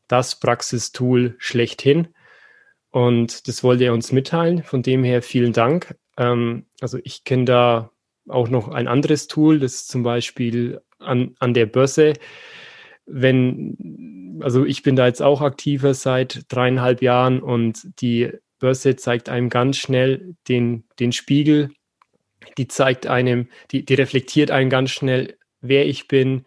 das 0.07 0.39
Praxistool 0.39 1.35
schlechthin. 1.39 2.09
Und 2.91 3.47
das 3.47 3.63
wollte 3.63 3.85
er 3.85 3.93
uns 3.93 4.11
mitteilen. 4.11 4.63
Von 4.63 4.83
dem 4.83 5.03
her 5.03 5.21
vielen 5.21 5.53
Dank. 5.53 5.95
Ähm, 6.17 6.67
also 6.81 6.99
ich 7.03 7.23
kenne 7.23 7.45
da 7.45 7.90
auch 8.27 8.49
noch 8.49 8.69
ein 8.69 8.87
anderes 8.87 9.27
Tool, 9.27 9.59
das 9.59 9.87
zum 9.87 10.03
Beispiel 10.03 10.81
an, 10.99 11.35
an 11.39 11.53
der 11.53 11.65
Börse, 11.65 12.13
wenn, 13.05 14.39
also 14.41 14.65
ich 14.65 14.83
bin 14.83 14.95
da 14.95 15.07
jetzt 15.07 15.21
auch 15.21 15.41
aktiver 15.41 15.93
seit 15.93 16.45
dreieinhalb 16.49 17.01
Jahren 17.01 17.41
und 17.41 17.81
die 18.01 18.31
Börse 18.59 18.95
zeigt 18.95 19.27
einem 19.27 19.49
ganz 19.49 19.77
schnell 19.77 20.35
den, 20.47 20.85
den 20.99 21.11
Spiegel, 21.11 21.71
die 22.57 22.67
zeigt 22.67 23.07
einem, 23.07 23.49
die, 23.71 23.85
die 23.85 23.95
reflektiert 23.95 24.51
einem 24.51 24.69
ganz 24.69 24.91
schnell, 24.91 25.37
wer 25.61 25.85
ich 25.87 26.07
bin, 26.07 26.45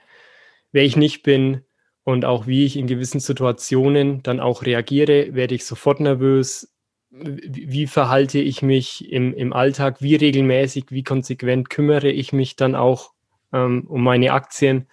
wer 0.72 0.84
ich 0.84 0.96
nicht 0.96 1.22
bin 1.22 1.62
und 2.04 2.24
auch 2.24 2.46
wie 2.46 2.64
ich 2.64 2.76
in 2.76 2.86
gewissen 2.86 3.20
Situationen 3.20 4.22
dann 4.22 4.40
auch 4.40 4.64
reagiere, 4.64 5.34
werde 5.34 5.54
ich 5.54 5.64
sofort 5.64 6.00
nervös, 6.00 6.73
wie 7.16 7.86
verhalte 7.86 8.40
ich 8.40 8.62
mich 8.62 9.10
im, 9.10 9.34
im 9.34 9.52
Alltag, 9.52 10.02
wie 10.02 10.16
regelmäßig, 10.16 10.86
wie 10.90 11.04
konsequent 11.04 11.70
kümmere 11.70 12.10
ich 12.10 12.32
mich 12.32 12.56
dann 12.56 12.74
auch 12.74 13.12
ähm, 13.52 13.86
um 13.86 14.02
meine 14.02 14.32
Aktien. 14.32 14.88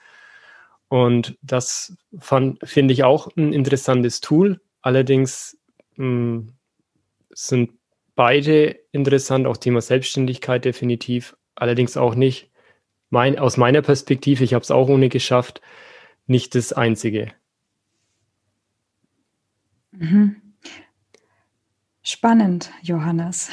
Und 0.88 1.38
das 1.42 1.98
finde 2.20 2.94
ich 2.94 3.04
auch 3.04 3.30
ein 3.36 3.54
interessantes 3.54 4.22
Tool. 4.22 4.62
Allerdings 4.82 5.58
mh, 5.96 6.06
hm, 6.06 6.54
sind 7.32 7.72
beide 8.16 8.80
interessant, 8.92 9.48
auch 9.48 9.58
Thema 9.58 9.82
Selbstständigkeit 9.82 10.66
definitiv. 10.66 11.36
Allerdings 11.56 11.98
auch 11.98 12.14
nicht, 12.14 12.52
mein, 13.10 13.40
aus 13.40 13.58
meiner 13.58 13.82
Perspektive, 13.82 14.44
ich 14.44 14.54
habe 14.54 14.64
es 14.64 14.72
auch 14.72 14.90
ohne 14.90 15.10
geschafft, 15.10 15.62
nicht 16.28 16.56
das 16.56 16.72
Einzige. 16.72 17.34
Mhm. 19.92 20.41
Spannend, 22.04 22.72
Johannes, 22.82 23.52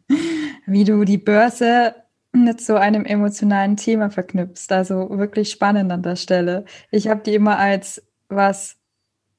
wie 0.66 0.84
du 0.84 1.04
die 1.04 1.18
Börse 1.18 1.94
mit 2.32 2.60
so 2.60 2.76
einem 2.76 3.04
emotionalen 3.04 3.76
Thema 3.76 4.10
verknüpfst. 4.10 4.70
Also 4.70 5.10
wirklich 5.10 5.50
spannend 5.50 5.90
an 5.90 6.02
der 6.02 6.16
Stelle. 6.16 6.64
Ich 6.92 7.08
habe 7.08 7.22
die 7.22 7.34
immer 7.34 7.58
als 7.58 8.06
was 8.28 8.76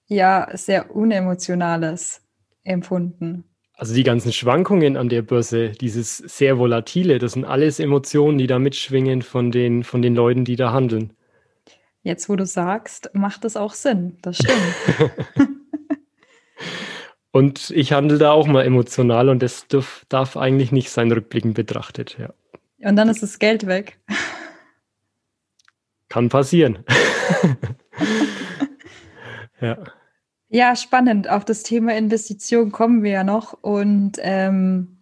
ja 0.08 0.50
sehr 0.54 0.94
unemotionales 0.94 2.22
empfunden. 2.64 3.46
Also 3.74 3.96
die 3.96 4.04
ganzen 4.04 4.34
Schwankungen 4.34 4.98
an 4.98 5.08
der 5.08 5.22
Börse, 5.22 5.70
dieses 5.70 6.18
sehr 6.18 6.60
volatile, 6.60 7.18
das 7.18 7.32
sind 7.32 7.46
alles 7.46 7.80
Emotionen, 7.80 8.38
die 8.38 8.48
da 8.48 8.60
mitschwingen 8.60 9.22
von 9.22 9.52
den, 9.52 9.84
von 9.84 10.02
den 10.02 10.14
Leuten, 10.14 10.44
die 10.44 10.58
da 10.58 10.74
handeln. 10.74 11.14
Jetzt, 12.04 12.30
wo 12.30 12.36
du 12.36 12.46
sagst, 12.46 13.10
macht 13.14 13.46
es 13.46 13.56
auch 13.56 13.74
Sinn. 13.74 14.18
Das 14.22 14.38
stimmt. 14.38 15.12
Und 17.32 17.70
ich 17.72 17.94
handle 17.94 18.18
da 18.18 18.32
auch 18.32 18.48
mal 18.48 18.66
emotional 18.66 19.30
und 19.30 19.42
das 19.42 19.68
darf, 19.68 20.06
darf 20.10 20.36
eigentlich 20.36 20.72
nicht 20.72 20.90
sein, 20.90 21.12
rückblickend 21.12 21.54
betrachtet, 21.54 22.18
ja. 22.20 22.34
Und 22.84 22.96
dann 22.96 23.10
ist 23.10 23.24
das 23.24 23.40
Geld 23.40 23.68
weg. 23.68 24.00
Kann 26.10 26.30
passieren. 26.30 26.80
ja. 29.62 29.78
Ja, 30.50 30.76
spannend. 30.76 31.30
Auf 31.30 31.46
das 31.46 31.64
Thema 31.64 31.96
Investition 31.96 32.74
kommen 32.74 33.04
wir 33.04 33.12
ja 33.12 33.24
noch. 33.24 33.54
Und 33.54 34.18
ähm, 34.20 34.98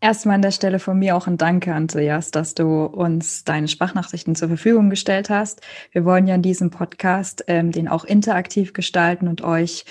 erstmal 0.00 0.36
an 0.36 0.42
der 0.42 0.50
Stelle 0.50 0.80
von 0.80 0.98
mir 0.98 1.14
auch 1.14 1.28
ein 1.28 1.36
Danke, 1.36 1.72
Andreas, 1.72 2.32
dass 2.32 2.54
du 2.54 2.86
uns 2.86 3.44
deine 3.44 3.68
Sprachnachrichten 3.68 4.34
zur 4.34 4.48
Verfügung 4.48 4.90
gestellt 4.90 5.30
hast. 5.30 5.60
Wir 5.92 6.04
wollen 6.04 6.26
ja 6.26 6.34
in 6.34 6.42
diesem 6.42 6.70
Podcast 6.70 7.44
ähm, 7.46 7.70
den 7.70 7.86
auch 7.86 8.04
interaktiv 8.04 8.72
gestalten 8.72 9.28
und 9.28 9.42
euch 9.42 9.84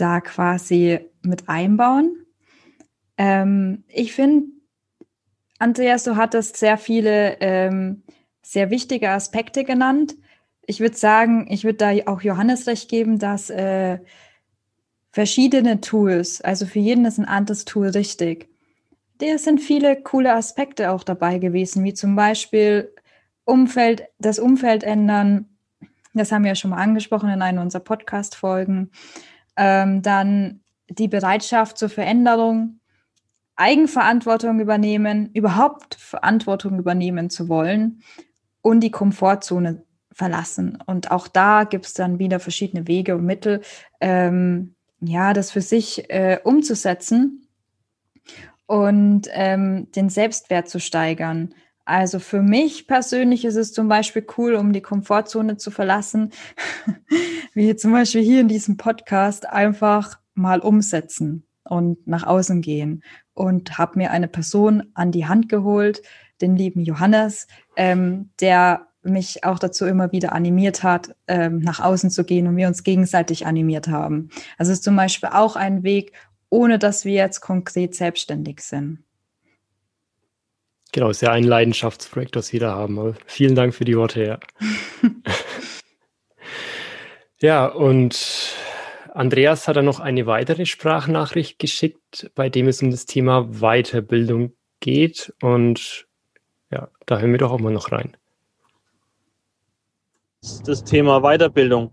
da 0.00 0.20
quasi 0.20 1.00
mit 1.22 1.48
einbauen. 1.48 2.26
Ähm, 3.16 3.84
ich 3.88 4.12
finde, 4.12 4.46
Andreas, 5.58 6.04
du 6.04 6.16
hattest 6.16 6.56
sehr 6.56 6.78
viele 6.78 7.36
ähm, 7.40 8.02
sehr 8.42 8.70
wichtige 8.70 9.10
Aspekte 9.10 9.64
genannt. 9.64 10.16
Ich 10.66 10.80
würde 10.80 10.96
sagen, 10.96 11.46
ich 11.50 11.64
würde 11.64 11.76
da 11.78 11.90
auch 12.10 12.22
Johannes 12.22 12.66
recht 12.66 12.88
geben, 12.88 13.18
dass 13.18 13.50
äh, 13.50 13.98
verschiedene 15.10 15.80
Tools, 15.80 16.40
also 16.40 16.64
für 16.64 16.78
jeden 16.78 17.04
ist 17.04 17.18
ein 17.18 17.26
anderes 17.26 17.64
Tool 17.64 17.88
richtig. 17.88 18.48
Da 19.18 19.36
sind 19.36 19.60
viele 19.60 20.00
coole 20.00 20.32
Aspekte 20.32 20.92
auch 20.92 21.02
dabei 21.02 21.38
gewesen, 21.38 21.84
wie 21.84 21.92
zum 21.92 22.14
Beispiel 22.16 22.94
Umfeld, 23.44 24.04
das 24.18 24.38
Umfeld 24.38 24.84
ändern. 24.84 25.46
Das 26.14 26.32
haben 26.32 26.44
wir 26.44 26.52
ja 26.52 26.54
schon 26.54 26.70
mal 26.70 26.82
angesprochen 26.82 27.30
in 27.30 27.42
einer 27.42 27.60
unserer 27.60 27.82
Podcast-Folgen. 27.82 28.92
Ähm, 29.58 30.00
dann 30.00 30.60
die 30.88 31.08
Bereitschaft 31.08 31.76
zur 31.76 31.90
Veränderung, 31.90 32.80
Eigenverantwortung 33.56 34.60
übernehmen, 34.60 35.30
überhaupt 35.34 35.96
Verantwortung 35.96 36.78
übernehmen 36.78 37.28
zu 37.28 37.48
wollen 37.48 38.02
und 38.62 38.80
die 38.80 38.90
Komfortzone 38.90 39.82
verlassen. 40.12 40.78
Und 40.86 41.10
auch 41.10 41.28
da 41.28 41.64
gibt 41.64 41.86
es 41.86 41.94
dann 41.94 42.18
wieder 42.18 42.40
verschiedene 42.40 42.86
Wege 42.86 43.16
und 43.16 43.24
Mittel, 43.24 43.60
ähm, 44.00 44.74
ja, 45.00 45.32
das 45.32 45.50
für 45.50 45.60
sich 45.60 46.10
äh, 46.10 46.38
umzusetzen 46.42 47.48
und 48.66 49.28
ähm, 49.32 49.90
den 49.92 50.08
Selbstwert 50.08 50.68
zu 50.68 50.80
steigern. 50.80 51.54
Also 51.88 52.18
für 52.18 52.42
mich 52.42 52.86
persönlich 52.86 53.46
ist 53.46 53.56
es 53.56 53.72
zum 53.72 53.88
Beispiel 53.88 54.26
cool, 54.36 54.56
um 54.56 54.74
die 54.74 54.82
Komfortzone 54.82 55.56
zu 55.56 55.70
verlassen, 55.70 56.32
wie 57.54 57.74
zum 57.76 57.92
Beispiel 57.92 58.20
hier 58.20 58.42
in 58.42 58.48
diesem 58.48 58.76
Podcast, 58.76 59.48
einfach 59.48 60.18
mal 60.34 60.60
umsetzen 60.60 61.46
und 61.64 62.06
nach 62.06 62.24
außen 62.24 62.60
gehen. 62.60 63.02
Und 63.32 63.78
habe 63.78 63.98
mir 63.98 64.10
eine 64.10 64.28
Person 64.28 64.90
an 64.92 65.12
die 65.12 65.24
Hand 65.24 65.48
geholt, 65.48 66.02
den 66.42 66.56
lieben 66.56 66.82
Johannes, 66.82 67.46
ähm, 67.76 68.32
der 68.38 68.88
mich 69.02 69.44
auch 69.44 69.58
dazu 69.58 69.86
immer 69.86 70.12
wieder 70.12 70.32
animiert 70.34 70.82
hat, 70.82 71.16
ähm, 71.26 71.60
nach 71.60 71.80
außen 71.80 72.10
zu 72.10 72.24
gehen 72.24 72.46
und 72.48 72.58
wir 72.58 72.68
uns 72.68 72.82
gegenseitig 72.82 73.46
animiert 73.46 73.88
haben. 73.88 74.28
Also 74.58 74.72
ist 74.72 74.84
zum 74.84 74.94
Beispiel 74.94 75.30
auch 75.32 75.56
ein 75.56 75.84
Weg, 75.84 76.12
ohne 76.50 76.78
dass 76.78 77.06
wir 77.06 77.14
jetzt 77.14 77.40
konkret 77.40 77.94
selbstständig 77.94 78.60
sind. 78.60 79.04
Genau, 80.92 81.10
ist 81.10 81.20
ja 81.20 81.32
ein 81.32 81.44
Leidenschaftsprojekt, 81.44 82.34
das 82.34 82.52
wir 82.52 82.60
da 82.60 82.74
haben. 82.74 82.98
Aber 82.98 83.14
vielen 83.26 83.54
Dank 83.54 83.74
für 83.74 83.84
die 83.84 83.96
Worte, 83.96 84.24
ja. 84.24 84.38
ja, 87.40 87.66
und 87.66 88.54
Andreas 89.12 89.68
hat 89.68 89.76
dann 89.76 89.84
noch 89.84 90.00
eine 90.00 90.26
weitere 90.26 90.64
Sprachnachricht 90.64 91.58
geschickt, 91.58 92.30
bei 92.34 92.48
dem 92.48 92.68
es 92.68 92.82
um 92.82 92.90
das 92.90 93.04
Thema 93.04 93.48
Weiterbildung 93.60 94.52
geht. 94.80 95.34
Und 95.42 96.06
ja, 96.70 96.88
da 97.04 97.18
hören 97.18 97.32
wir 97.32 97.38
doch 97.38 97.52
auch 97.52 97.60
mal 97.60 97.72
noch 97.72 97.92
rein. 97.92 98.16
Das 100.64 100.84
Thema 100.84 101.20
Weiterbildung. 101.20 101.90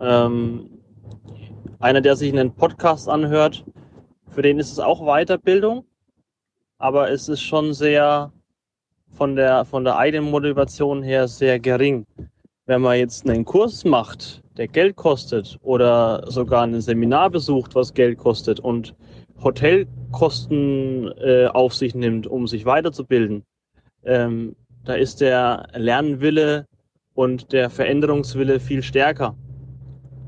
Ähm, 0.00 0.70
einer, 1.78 2.00
der 2.00 2.16
sich 2.16 2.32
einen 2.32 2.54
Podcast 2.54 3.08
anhört, 3.08 3.64
für 4.30 4.42
den 4.42 4.58
ist 4.58 4.72
es 4.72 4.78
auch 4.80 5.02
Weiterbildung 5.02 5.84
aber 6.78 7.10
es 7.10 7.28
ist 7.28 7.42
schon 7.42 7.72
sehr 7.74 8.32
von 9.10 9.36
der, 9.36 9.64
von 9.64 9.84
der 9.84 9.96
eigenen 9.96 10.30
Motivation 10.30 11.02
her 11.02 11.26
sehr 11.28 11.58
gering. 11.58 12.06
Wenn 12.66 12.82
man 12.82 12.98
jetzt 12.98 13.28
einen 13.28 13.44
Kurs 13.44 13.84
macht, 13.84 14.42
der 14.56 14.68
Geld 14.68 14.96
kostet 14.96 15.58
oder 15.62 16.30
sogar 16.30 16.62
ein 16.62 16.80
Seminar 16.80 17.30
besucht, 17.30 17.74
was 17.74 17.94
Geld 17.94 18.18
kostet 18.18 18.60
und 18.60 18.94
Hotelkosten 19.42 21.12
äh, 21.18 21.46
auf 21.46 21.74
sich 21.74 21.94
nimmt, 21.94 22.26
um 22.26 22.46
sich 22.46 22.64
weiterzubilden, 22.64 23.42
ähm, 24.04 24.54
da 24.84 24.94
ist 24.94 25.20
der 25.20 25.68
Lernwille 25.74 26.66
und 27.14 27.52
der 27.52 27.70
Veränderungswille 27.70 28.60
viel 28.60 28.82
stärker. 28.82 29.34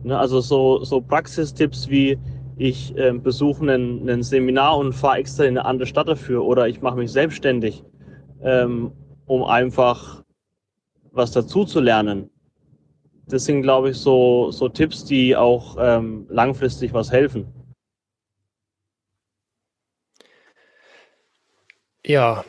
Ne, 0.02 0.18
also 0.18 0.40
so, 0.40 0.82
so 0.82 1.00
Praxistipps 1.00 1.88
wie 1.88 2.18
ich 2.60 2.94
äh, 2.98 3.12
besuche 3.12 3.64
ein, 3.72 4.22
Seminar 4.22 4.76
und 4.76 4.92
fahre 4.92 5.16
extra 5.16 5.44
in 5.44 5.56
eine 5.56 5.64
andere 5.64 5.86
Stadt 5.86 6.08
dafür 6.08 6.44
oder 6.44 6.68
ich 6.68 6.82
mache 6.82 6.98
mich 6.98 7.10
selbstständig, 7.10 7.82
ähm, 8.42 8.92
um 9.24 9.44
einfach 9.44 10.22
was 11.10 11.32
dazu 11.32 11.64
zu 11.64 11.80
lernen. 11.80 12.28
Das 13.28 13.46
sind, 13.46 13.62
glaube 13.62 13.90
ich, 13.90 13.96
so, 13.96 14.50
so 14.50 14.68
Tipps, 14.68 15.06
die 15.06 15.34
auch 15.34 15.78
ähm, 15.80 16.26
langfristig 16.28 16.92
was 16.92 17.10
helfen. 17.10 17.46
Ja, 22.04 22.44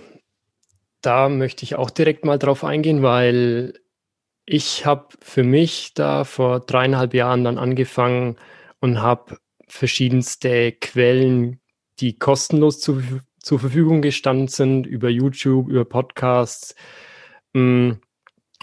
da 0.99 1.29
möchte 1.29 1.63
ich 1.63 1.75
auch 1.75 1.89
direkt 1.89 2.25
mal 2.25 2.37
drauf 2.37 2.65
eingehen, 2.65 3.01
weil 3.01 3.79
ich 4.45 4.85
habe 4.85 5.07
für 5.21 5.43
mich 5.43 5.93
da 5.93 6.25
vor 6.25 6.59
dreieinhalb 6.59 7.13
Jahren 7.13 7.45
dann 7.45 7.57
angefangen 7.57 8.35
und 8.81 9.01
habe 9.01 9.37
verschiedenste 9.71 10.73
Quellen, 10.73 11.59
die 11.99 12.17
kostenlos 12.17 12.79
zu, 12.79 13.01
zur 13.39 13.59
Verfügung 13.59 14.01
gestanden 14.01 14.47
sind, 14.47 14.85
über 14.85 15.09
YouTube, 15.09 15.69
über 15.69 15.85
Podcasts 15.85 16.75
mh, 17.53 17.61
mm, 17.61 18.01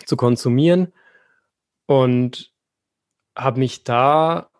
zu 0.04 0.16
konsumieren 0.16 0.92
und 1.86 2.52
habe 3.34 3.60
mich 3.60 3.84
da 3.84 4.50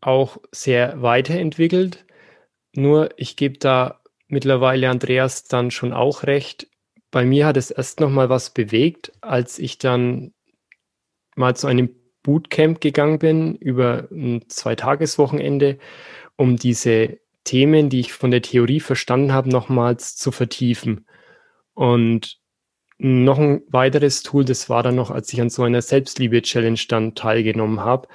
auch 0.00 0.38
sehr 0.52 1.02
weiterentwickelt. 1.02 2.06
Nur 2.72 3.10
ich 3.16 3.36
gebe 3.36 3.58
da 3.58 4.00
mittlerweile 4.28 4.88
Andreas 4.88 5.44
dann 5.44 5.70
schon 5.70 5.92
auch 5.92 6.22
recht. 6.22 6.68
Bei 7.10 7.24
mir 7.24 7.46
hat 7.46 7.56
es 7.56 7.70
erst 7.70 8.00
noch 8.00 8.10
mal 8.10 8.28
was 8.28 8.50
bewegt, 8.50 9.12
als 9.20 9.58
ich 9.58 9.78
dann 9.78 10.32
mal 11.34 11.56
zu 11.56 11.66
einem 11.66 11.99
Bootcamp 12.22 12.80
gegangen 12.80 13.18
bin 13.18 13.54
über 13.56 14.08
ein 14.10 14.44
Zweitageswochenende, 14.48 15.78
um 16.36 16.56
diese 16.56 17.18
Themen, 17.44 17.88
die 17.88 18.00
ich 18.00 18.12
von 18.12 18.30
der 18.30 18.42
Theorie 18.42 18.80
verstanden 18.80 19.32
habe, 19.32 19.48
nochmals 19.48 20.16
zu 20.16 20.30
vertiefen. 20.32 21.06
Und 21.74 22.38
noch 22.98 23.38
ein 23.38 23.62
weiteres 23.68 24.22
Tool, 24.22 24.44
das 24.44 24.68
war 24.68 24.82
dann 24.82 24.96
noch, 24.96 25.10
als 25.10 25.32
ich 25.32 25.40
an 25.40 25.48
so 25.48 25.62
einer 25.62 25.80
Selbstliebe-Challenge 25.80 26.80
dann 26.88 27.14
teilgenommen 27.14 27.80
habe, 27.80 28.08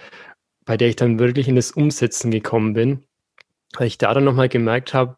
bei 0.64 0.78
der 0.78 0.90
ich 0.90 0.96
dann 0.96 1.20
wirklich 1.20 1.48
in 1.48 1.56
das 1.56 1.72
Umsetzen 1.72 2.30
gekommen 2.30 2.74
bin, 2.74 3.06
weil 3.78 3.88
ich 3.88 3.98
da 3.98 4.14
dann 4.14 4.24
nochmal 4.24 4.50
gemerkt 4.50 4.94
habe, 4.94 5.18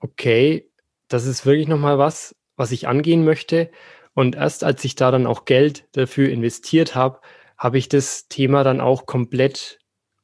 okay, 0.00 0.70
das 1.08 1.26
ist 1.26 1.44
wirklich 1.44 1.68
nochmal 1.68 1.98
was, 1.98 2.34
was 2.56 2.72
ich 2.72 2.88
angehen 2.88 3.24
möchte. 3.24 3.70
Und 4.14 4.34
erst 4.34 4.64
als 4.64 4.84
ich 4.84 4.94
da 4.94 5.10
dann 5.10 5.26
auch 5.26 5.44
Geld 5.44 5.86
dafür 5.92 6.30
investiert 6.30 6.94
habe, 6.94 7.20
habe 7.60 7.76
ich 7.76 7.90
das 7.90 8.26
Thema 8.26 8.64
dann 8.64 8.80
auch 8.80 9.04
komplett 9.04 9.78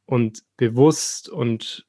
und 0.06 0.42
bewusst 0.56 1.28
und 1.28 1.86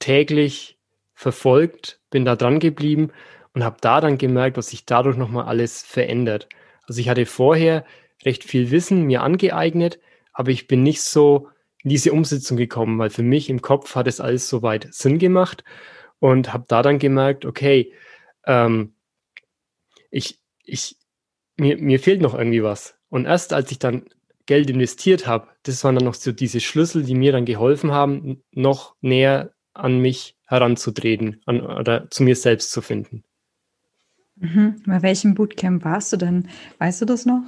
täglich 0.00 0.76
verfolgt, 1.14 2.00
bin 2.10 2.24
da 2.24 2.34
dran 2.34 2.58
geblieben 2.58 3.12
und 3.54 3.62
habe 3.62 3.76
da 3.80 4.00
dann 4.00 4.18
gemerkt, 4.18 4.56
was 4.56 4.70
sich 4.70 4.84
dadurch 4.84 5.16
nochmal 5.16 5.44
alles 5.44 5.82
verändert. 5.82 6.48
Also 6.88 7.00
ich 7.00 7.08
hatte 7.08 7.26
vorher 7.26 7.84
recht 8.24 8.42
viel 8.42 8.72
Wissen 8.72 9.04
mir 9.04 9.22
angeeignet, 9.22 10.00
aber 10.32 10.50
ich 10.50 10.66
bin 10.66 10.82
nicht 10.82 11.02
so 11.02 11.48
in 11.84 11.90
diese 11.90 12.12
Umsetzung 12.12 12.56
gekommen, 12.56 12.98
weil 12.98 13.10
für 13.10 13.22
mich 13.22 13.50
im 13.50 13.62
Kopf 13.62 13.94
hat 13.94 14.08
es 14.08 14.20
alles 14.20 14.48
soweit 14.48 14.92
Sinn 14.92 15.20
gemacht 15.20 15.62
und 16.18 16.52
habe 16.52 16.64
da 16.66 16.82
dann 16.82 16.98
gemerkt, 16.98 17.44
okay, 17.44 17.92
ähm, 18.46 18.94
ich, 20.10 20.40
ich, 20.64 20.96
mir, 21.56 21.78
mir 21.78 22.00
fehlt 22.00 22.20
noch 22.20 22.34
irgendwie 22.34 22.64
was. 22.64 22.96
Und 23.10 23.26
erst 23.26 23.52
als 23.52 23.70
ich 23.70 23.78
dann 23.78 24.06
Geld 24.46 24.70
investiert 24.70 25.26
habe, 25.26 25.48
das 25.62 25.82
waren 25.84 25.94
dann 25.94 26.04
noch 26.04 26.14
so 26.14 26.32
diese 26.32 26.60
Schlüssel, 26.60 27.04
die 27.04 27.14
mir 27.14 27.32
dann 27.32 27.44
geholfen 27.44 27.92
haben, 27.92 28.42
noch 28.52 28.94
näher 29.00 29.52
an 29.74 29.98
mich 29.98 30.36
heranzutreten 30.46 31.40
an, 31.46 31.60
oder 31.60 32.10
zu 32.10 32.22
mir 32.22 32.36
selbst 32.36 32.72
zu 32.72 32.82
finden. 32.82 33.24
Mhm. 34.36 34.82
Bei 34.86 35.02
welchem 35.02 35.34
Bootcamp 35.34 35.84
warst 35.84 36.12
du 36.12 36.16
denn? 36.16 36.48
Weißt 36.78 37.00
du 37.00 37.04
das 37.04 37.26
noch? 37.26 37.42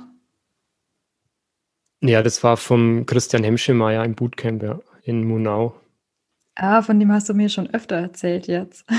Ja, 2.01 2.23
das 2.23 2.43
war 2.43 2.57
vom 2.57 3.07
Christian 3.07 3.45
Hemschemeyer 3.45 4.05
im 4.05 4.15
Bootcamp 4.15 4.63
ja, 4.63 4.79
in 5.03 5.25
Munau. 5.25 5.81
Ah, 6.55 6.83
von 6.83 7.01
dem 7.01 7.11
hast 7.11 7.29
du 7.29 7.35
mir 7.35 7.49
schon 7.49 7.69
öfter 7.73 7.97
erzählt 7.97 8.47
jetzt. 8.47 8.85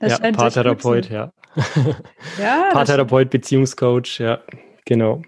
Das 0.00 0.18
ja, 0.18 0.32
Paartherapeut, 0.32 1.08
ja. 1.08 1.32
ja 2.38 2.68
Paartherapeut, 2.72 3.30
Beziehungscoach, 3.30 4.18
ja, 4.18 4.42
genau. 4.84 5.22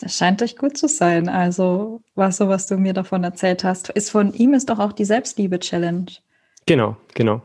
Das 0.00 0.16
scheint 0.16 0.42
euch 0.42 0.56
gut 0.56 0.78
zu 0.78 0.88
sein. 0.88 1.28
Also, 1.28 2.02
was 2.14 2.38
so, 2.38 2.48
was 2.48 2.66
du 2.66 2.78
mir 2.78 2.94
davon 2.94 3.22
erzählt 3.22 3.64
hast, 3.64 3.90
ist 3.90 4.10
von 4.10 4.32
ihm 4.32 4.54
ist 4.54 4.70
doch 4.70 4.78
auch 4.78 4.92
die 4.92 5.04
Selbstliebe-Challenge. 5.04 6.10
Genau, 6.66 6.96
genau. 7.14 7.42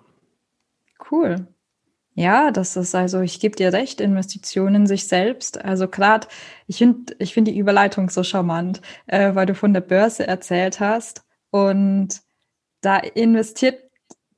Cool. 1.12 1.48
Ja, 2.14 2.52
das 2.52 2.78
ist 2.78 2.96
also, 2.96 3.20
ich 3.20 3.42
gebe 3.42 3.58
dir 3.58 3.74
recht, 3.74 4.00
Investitionen 4.00 4.76
in 4.76 4.88
sich 4.88 5.08
selbst. 5.08 5.64
Also 5.64 5.90
gerade, 5.90 6.28
ich 6.66 6.78
finde 6.78 7.14
ich 7.20 7.34
finde 7.34 7.52
die 7.52 7.60
Überleitung 7.60 8.10
so 8.10 8.24
charmant, 8.24 8.82
äh, 9.08 9.36
weil 9.36 9.46
du 9.46 9.54
von 9.54 9.74
der 9.74 9.82
Börse 9.82 10.26
erzählt 10.26 10.80
hast. 10.80 11.26
Und 11.52 12.22
da 12.80 12.98
investiert, 12.98 13.82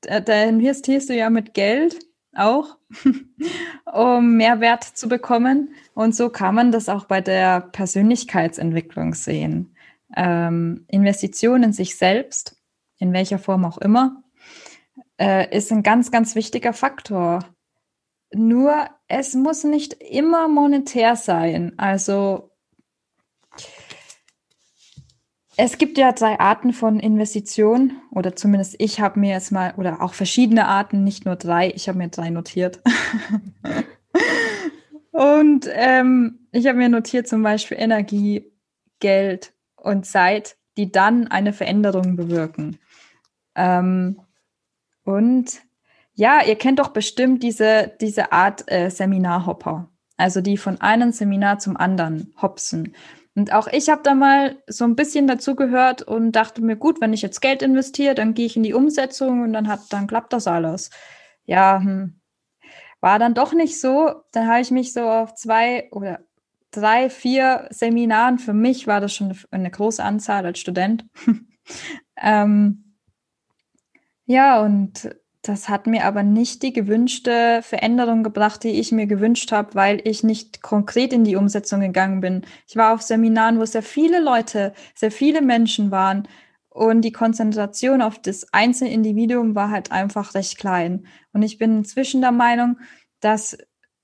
äh, 0.07 0.23
da 0.23 0.43
investierst 0.43 1.09
du 1.09 1.15
ja 1.15 1.29
mit 1.29 1.53
Geld 1.53 1.99
auch, 2.37 2.77
um 3.93 4.37
Mehrwert 4.37 4.83
zu 4.83 5.07
bekommen. 5.07 5.73
Und 5.93 6.15
so 6.15 6.29
kann 6.29 6.55
man 6.55 6.71
das 6.71 6.89
auch 6.89 7.05
bei 7.05 7.21
der 7.21 7.61
Persönlichkeitsentwicklung 7.61 9.13
sehen. 9.13 9.75
Ähm, 10.15 10.85
Investition 10.87 11.63
in 11.63 11.73
sich 11.73 11.97
selbst, 11.97 12.57
in 12.97 13.13
welcher 13.13 13.39
Form 13.39 13.65
auch 13.65 13.77
immer, 13.77 14.23
äh, 15.19 15.55
ist 15.55 15.71
ein 15.71 15.83
ganz, 15.83 16.11
ganz 16.11 16.35
wichtiger 16.35 16.73
Faktor. 16.73 17.39
Nur 18.33 18.87
es 19.07 19.33
muss 19.35 19.63
nicht 19.63 19.93
immer 19.93 20.47
monetär 20.47 21.15
sein. 21.15 21.73
Also 21.77 22.51
es 25.57 25.79
gibt 25.79 25.97
ja 25.97 26.11
drei 26.11 26.39
Arten 26.39 26.71
von 26.71 26.99
Investitionen 26.99 27.99
oder 28.11 28.35
zumindest 28.35 28.75
ich 28.77 28.99
habe 28.99 29.19
mir 29.19 29.31
jetzt 29.31 29.51
mal 29.51 29.73
oder 29.75 30.03
auch 30.03 30.13
verschiedene 30.13 30.67
Arten, 30.67 31.03
nicht 31.03 31.25
nur 31.25 31.35
drei, 31.35 31.71
ich 31.71 31.89
habe 31.89 31.97
mir 31.97 32.09
drei 32.09 32.29
notiert. 32.29 32.79
und 35.11 35.67
ähm, 35.73 36.47
ich 36.51 36.67
habe 36.67 36.77
mir 36.77 36.89
notiert 36.89 37.27
zum 37.27 37.41
Beispiel 37.41 37.77
Energie, 37.79 38.51
Geld 38.99 39.53
und 39.75 40.05
Zeit, 40.05 40.57
die 40.77 40.91
dann 40.91 41.27
eine 41.27 41.53
Veränderung 41.53 42.15
bewirken. 42.15 42.77
Ähm, 43.55 44.21
und 45.03 45.61
ja, 46.13 46.43
ihr 46.45 46.55
kennt 46.55 46.77
doch 46.77 46.89
bestimmt 46.89 47.41
diese, 47.41 47.93
diese 47.99 48.31
Art 48.31 48.71
äh, 48.71 48.89
Seminarhopper. 48.89 49.89
Also 50.17 50.41
die 50.41 50.57
von 50.57 50.81
einem 50.81 51.11
Seminar 51.11 51.59
zum 51.59 51.77
anderen 51.77 52.33
hopsen. 52.41 52.93
Und 53.37 53.53
auch 53.53 53.67
ich 53.67 53.87
habe 53.89 54.01
da 54.01 54.15
mal 54.15 54.57
so 54.65 54.83
ein 54.83 54.95
bisschen 54.95 55.27
dazu 55.27 55.55
gehört 55.55 56.01
und 56.01 56.31
dachte 56.31 56.63
mir, 56.63 56.75
gut, 56.75 56.99
wenn 57.01 57.13
ich 57.13 57.21
jetzt 57.21 57.39
Geld 57.39 57.61
investiere, 57.61 58.15
dann 58.15 58.33
gehe 58.33 58.47
ich 58.47 58.57
in 58.57 58.63
die 58.63 58.73
Umsetzung 58.73 59.43
und 59.43 59.53
dann 59.53 59.67
hat, 59.67 59.81
dann 59.91 60.07
klappt 60.07 60.33
das 60.33 60.47
alles. 60.47 60.89
Ja, 61.45 61.79
hm. 61.79 62.19
war 62.99 63.19
dann 63.19 63.35
doch 63.35 63.53
nicht 63.53 63.79
so. 63.79 64.23
Dann 64.31 64.47
habe 64.47 64.61
ich 64.61 64.71
mich 64.71 64.91
so 64.91 65.01
auf 65.01 65.35
zwei 65.35 65.87
oder 65.91 66.21
drei, 66.71 67.11
vier 67.11 67.67
Seminaren, 67.69 68.39
für 68.39 68.53
mich 68.53 68.87
war 68.87 69.01
das 69.01 69.13
schon 69.13 69.37
eine 69.51 69.69
große 69.69 70.03
Anzahl 70.03 70.43
als 70.43 70.57
Student. 70.57 71.05
ähm, 72.17 72.95
ja, 74.25 74.63
und 74.63 75.15
das 75.47 75.69
hat 75.69 75.87
mir 75.87 76.05
aber 76.05 76.23
nicht 76.23 76.63
die 76.63 76.73
gewünschte 76.73 77.61
Veränderung 77.63 78.23
gebracht, 78.23 78.63
die 78.63 78.79
ich 78.79 78.91
mir 78.91 79.07
gewünscht 79.07 79.51
habe, 79.51 79.75
weil 79.75 80.01
ich 80.03 80.23
nicht 80.23 80.61
konkret 80.61 81.13
in 81.13 81.23
die 81.23 81.35
Umsetzung 81.35 81.81
gegangen 81.81 82.21
bin. 82.21 82.45
Ich 82.67 82.75
war 82.75 82.93
auf 82.93 83.01
Seminaren, 83.01 83.59
wo 83.59 83.65
sehr 83.65 83.83
viele 83.83 84.19
Leute, 84.19 84.73
sehr 84.95 85.11
viele 85.11 85.41
Menschen 85.41 85.91
waren 85.91 86.27
und 86.69 87.01
die 87.01 87.11
Konzentration 87.11 88.01
auf 88.01 88.19
das 88.19 88.53
einzelne 88.53 88.91
Individuum 88.91 89.55
war 89.55 89.71
halt 89.71 89.91
einfach 89.91 90.35
recht 90.35 90.57
klein. 90.57 91.07
Und 91.33 91.41
ich 91.41 91.57
bin 91.57 91.77
inzwischen 91.77 92.21
der 92.21 92.31
Meinung, 92.31 92.77
dass 93.19 93.57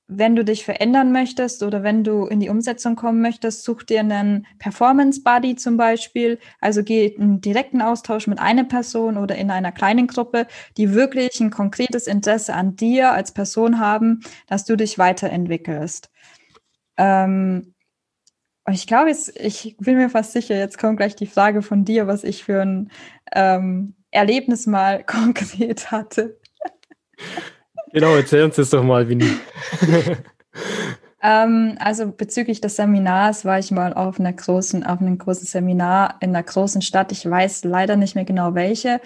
wenn 0.08 0.36
du 0.36 0.44
dich 0.44 0.66
verändern 0.66 1.12
möchtest 1.12 1.64
oder 1.64 1.82
wenn 1.82 2.04
du 2.04 2.26
in 2.26 2.40
die 2.40 2.50
Umsetzung 2.50 2.96
kommen 2.96 3.22
möchtest, 3.22 3.64
such 3.64 3.84
dir 3.84 4.02
einen 4.02 4.46
Performance 4.60 5.22
Buddy 5.24 5.56
zum 5.56 5.78
Beispiel. 5.78 6.40
Also 6.60 6.84
geh 6.84 7.08
in 7.08 7.42
direkten 7.42 7.82
Austausch 7.82 8.28
mit 8.28 8.40
einer 8.40 8.66
Person 8.66 9.18
oder 9.18 9.36
in 9.36 9.50
einer 9.50 9.72
kleinen 9.72 10.08
Gruppe, 10.08 10.48
die 10.78 10.94
wirklich 10.94 11.40
ein 11.40 11.52
konkretes 11.52 12.08
Interesse 12.08 12.54
an 12.54 12.76
dir 12.76 13.14
als 13.14 13.34
Person 13.34 13.80
haben, 13.80 14.20
dass 14.48 14.66
du 14.66 14.76
dich 14.76 14.98
weiterentwickelst. 14.98 16.10
Ähm, 16.98 17.74
ich 18.70 18.88
glaube, 18.88 19.12
ich 19.12 19.76
bin 19.80 19.98
mir 19.98 20.10
fast 20.10 20.32
sicher, 20.32 20.56
jetzt 20.56 20.78
kommt 20.78 20.98
gleich 20.98 21.16
die 21.16 21.28
Frage 21.28 21.62
von 21.62 21.84
dir, 21.86 22.08
was 22.08 22.24
ich 22.24 22.44
für 22.44 22.62
ein 22.62 22.92
ähm, 23.34 23.96
Erlebnis 24.12 24.68
mal 24.68 25.04
konkret 25.06 25.92
hatte. 25.92 26.40
Genau, 27.94 28.16
erzähl 28.16 28.44
uns 28.44 28.56
das 28.56 28.72
doch 28.72 28.84
mal, 28.84 29.08
Winnie. 29.08 29.38
ähm, 31.22 31.76
also 31.80 32.12
bezüglich 32.12 32.60
des 32.60 32.76
Seminars 32.76 33.46
war 33.46 33.60
ich 33.60 33.70
mal 33.70 33.94
auf 33.94 34.20
einer 34.20 34.34
großen, 34.34 34.84
auf 34.84 35.00
einem 35.00 35.20
großen 35.20 35.46
Seminar 35.46 36.16
in 36.20 36.32
einer 36.32 36.42
großen 36.42 36.82
Stadt. 36.82 37.12
Ich 37.12 37.30
weiß 37.30 37.66
leider 37.66 37.96
nicht 37.96 38.16
mehr 38.16 38.26
genau 38.26 38.56
welche. 38.56 39.00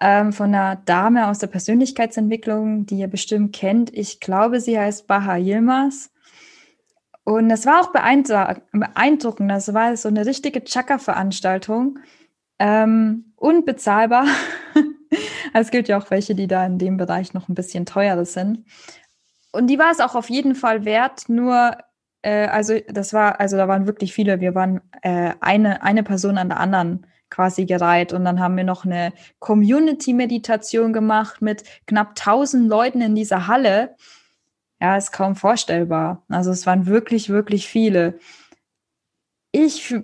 Ähm, 0.00 0.32
von 0.32 0.54
einer 0.54 0.76
Dame 0.76 1.26
aus 1.26 1.40
der 1.40 1.48
Persönlichkeitsentwicklung, 1.48 2.86
die 2.86 2.98
ihr 2.98 3.08
bestimmt 3.08 3.56
kennt. 3.56 3.92
Ich 3.92 4.20
glaube, 4.20 4.60
sie 4.60 4.78
heißt 4.78 5.08
Baha 5.08 5.36
Yilmaz. 5.36 6.12
Und 7.24 7.50
es 7.50 7.66
war 7.66 7.80
auch 7.80 7.92
beeindruckend. 7.92 9.50
Das 9.50 9.74
war 9.74 9.96
so 9.96 10.08
eine 10.08 10.26
richtige 10.26 10.62
Chakra-Veranstaltung. 10.62 11.98
Ähm, 12.60 13.32
unbezahlbar. 13.34 14.26
es 15.54 15.70
gibt 15.70 15.88
ja 15.88 15.98
auch 15.98 16.10
welche, 16.10 16.34
die 16.34 16.46
da 16.46 16.64
in 16.64 16.78
dem 16.78 16.96
Bereich 16.96 17.34
noch 17.34 17.48
ein 17.48 17.54
bisschen 17.54 17.86
teurer 17.86 18.24
sind. 18.24 18.64
Und 19.52 19.68
die 19.68 19.78
war 19.78 19.90
es 19.90 20.00
auch 20.00 20.14
auf 20.14 20.30
jeden 20.30 20.54
Fall 20.54 20.84
wert, 20.84 21.28
nur, 21.28 21.76
äh, 22.22 22.46
also 22.46 22.78
das 22.88 23.12
war, 23.12 23.40
also 23.40 23.56
da 23.56 23.68
waren 23.68 23.86
wirklich 23.86 24.12
viele. 24.14 24.40
Wir 24.40 24.54
waren 24.54 24.80
äh, 25.02 25.34
eine, 25.40 25.82
eine 25.82 26.02
Person 26.02 26.38
an 26.38 26.48
der 26.48 26.58
anderen 26.58 27.06
quasi 27.32 27.64
gereiht. 27.64 28.12
Und 28.12 28.24
dann 28.24 28.40
haben 28.40 28.56
wir 28.56 28.64
noch 28.64 28.84
eine 28.84 29.12
Community-Meditation 29.40 30.92
gemacht 30.92 31.42
mit 31.42 31.64
knapp 31.86 32.10
1000 32.10 32.68
Leuten 32.68 33.00
in 33.00 33.14
dieser 33.14 33.46
Halle. 33.46 33.96
Ja, 34.80 34.96
ist 34.96 35.12
kaum 35.12 35.34
vorstellbar. 35.34 36.24
Also 36.28 36.50
es 36.50 36.66
waren 36.66 36.86
wirklich, 36.86 37.28
wirklich 37.28 37.68
viele. 37.68 38.18
Ich 39.52 39.94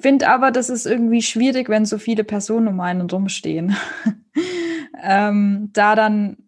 finde 0.00 0.28
aber, 0.28 0.50
das 0.50 0.70
ist 0.70 0.86
irgendwie 0.86 1.20
schwierig, 1.20 1.68
wenn 1.68 1.84
so 1.84 1.98
viele 1.98 2.24
Personen 2.24 2.68
um 2.68 2.80
einen 2.80 3.08
rumstehen. 3.08 3.76
ähm, 5.02 5.70
da 5.74 5.94
dann 5.94 6.38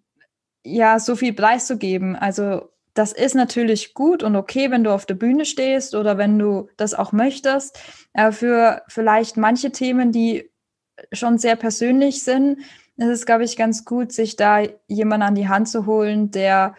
ja 0.65 0.99
so 0.99 1.17
viel 1.17 1.35
preiszugeben. 1.35 2.17
Also 2.17 2.71
das 2.95 3.13
ist 3.13 3.35
natürlich 3.35 3.93
gut 3.93 4.23
und 4.23 4.37
okay, 4.37 4.71
wenn 4.71 4.83
du 4.83 4.91
auf 4.91 5.05
der 5.05 5.15
Bühne 5.15 5.45
stehst 5.45 5.95
oder 5.95 6.17
wenn 6.17 6.39
du 6.39 6.71
das 6.79 6.95
auch 6.95 7.13
möchtest. 7.13 7.79
Aber 8.15 8.33
für 8.33 8.83
vielleicht 8.89 9.37
manche 9.37 9.71
Themen, 9.71 10.11
die 10.11 10.51
schon 11.13 11.37
sehr 11.37 11.57
persönlich 11.57 12.25
sind, 12.25 12.61
ist 12.97 13.09
es, 13.09 13.27
glaube 13.27 13.45
ich, 13.45 13.59
ganz 13.59 13.85
gut, 13.85 14.13
sich 14.13 14.37
da 14.37 14.63
jemanden 14.87 15.27
an 15.27 15.35
die 15.35 15.49
Hand 15.49 15.69
zu 15.69 15.85
holen, 15.85 16.31
der 16.31 16.75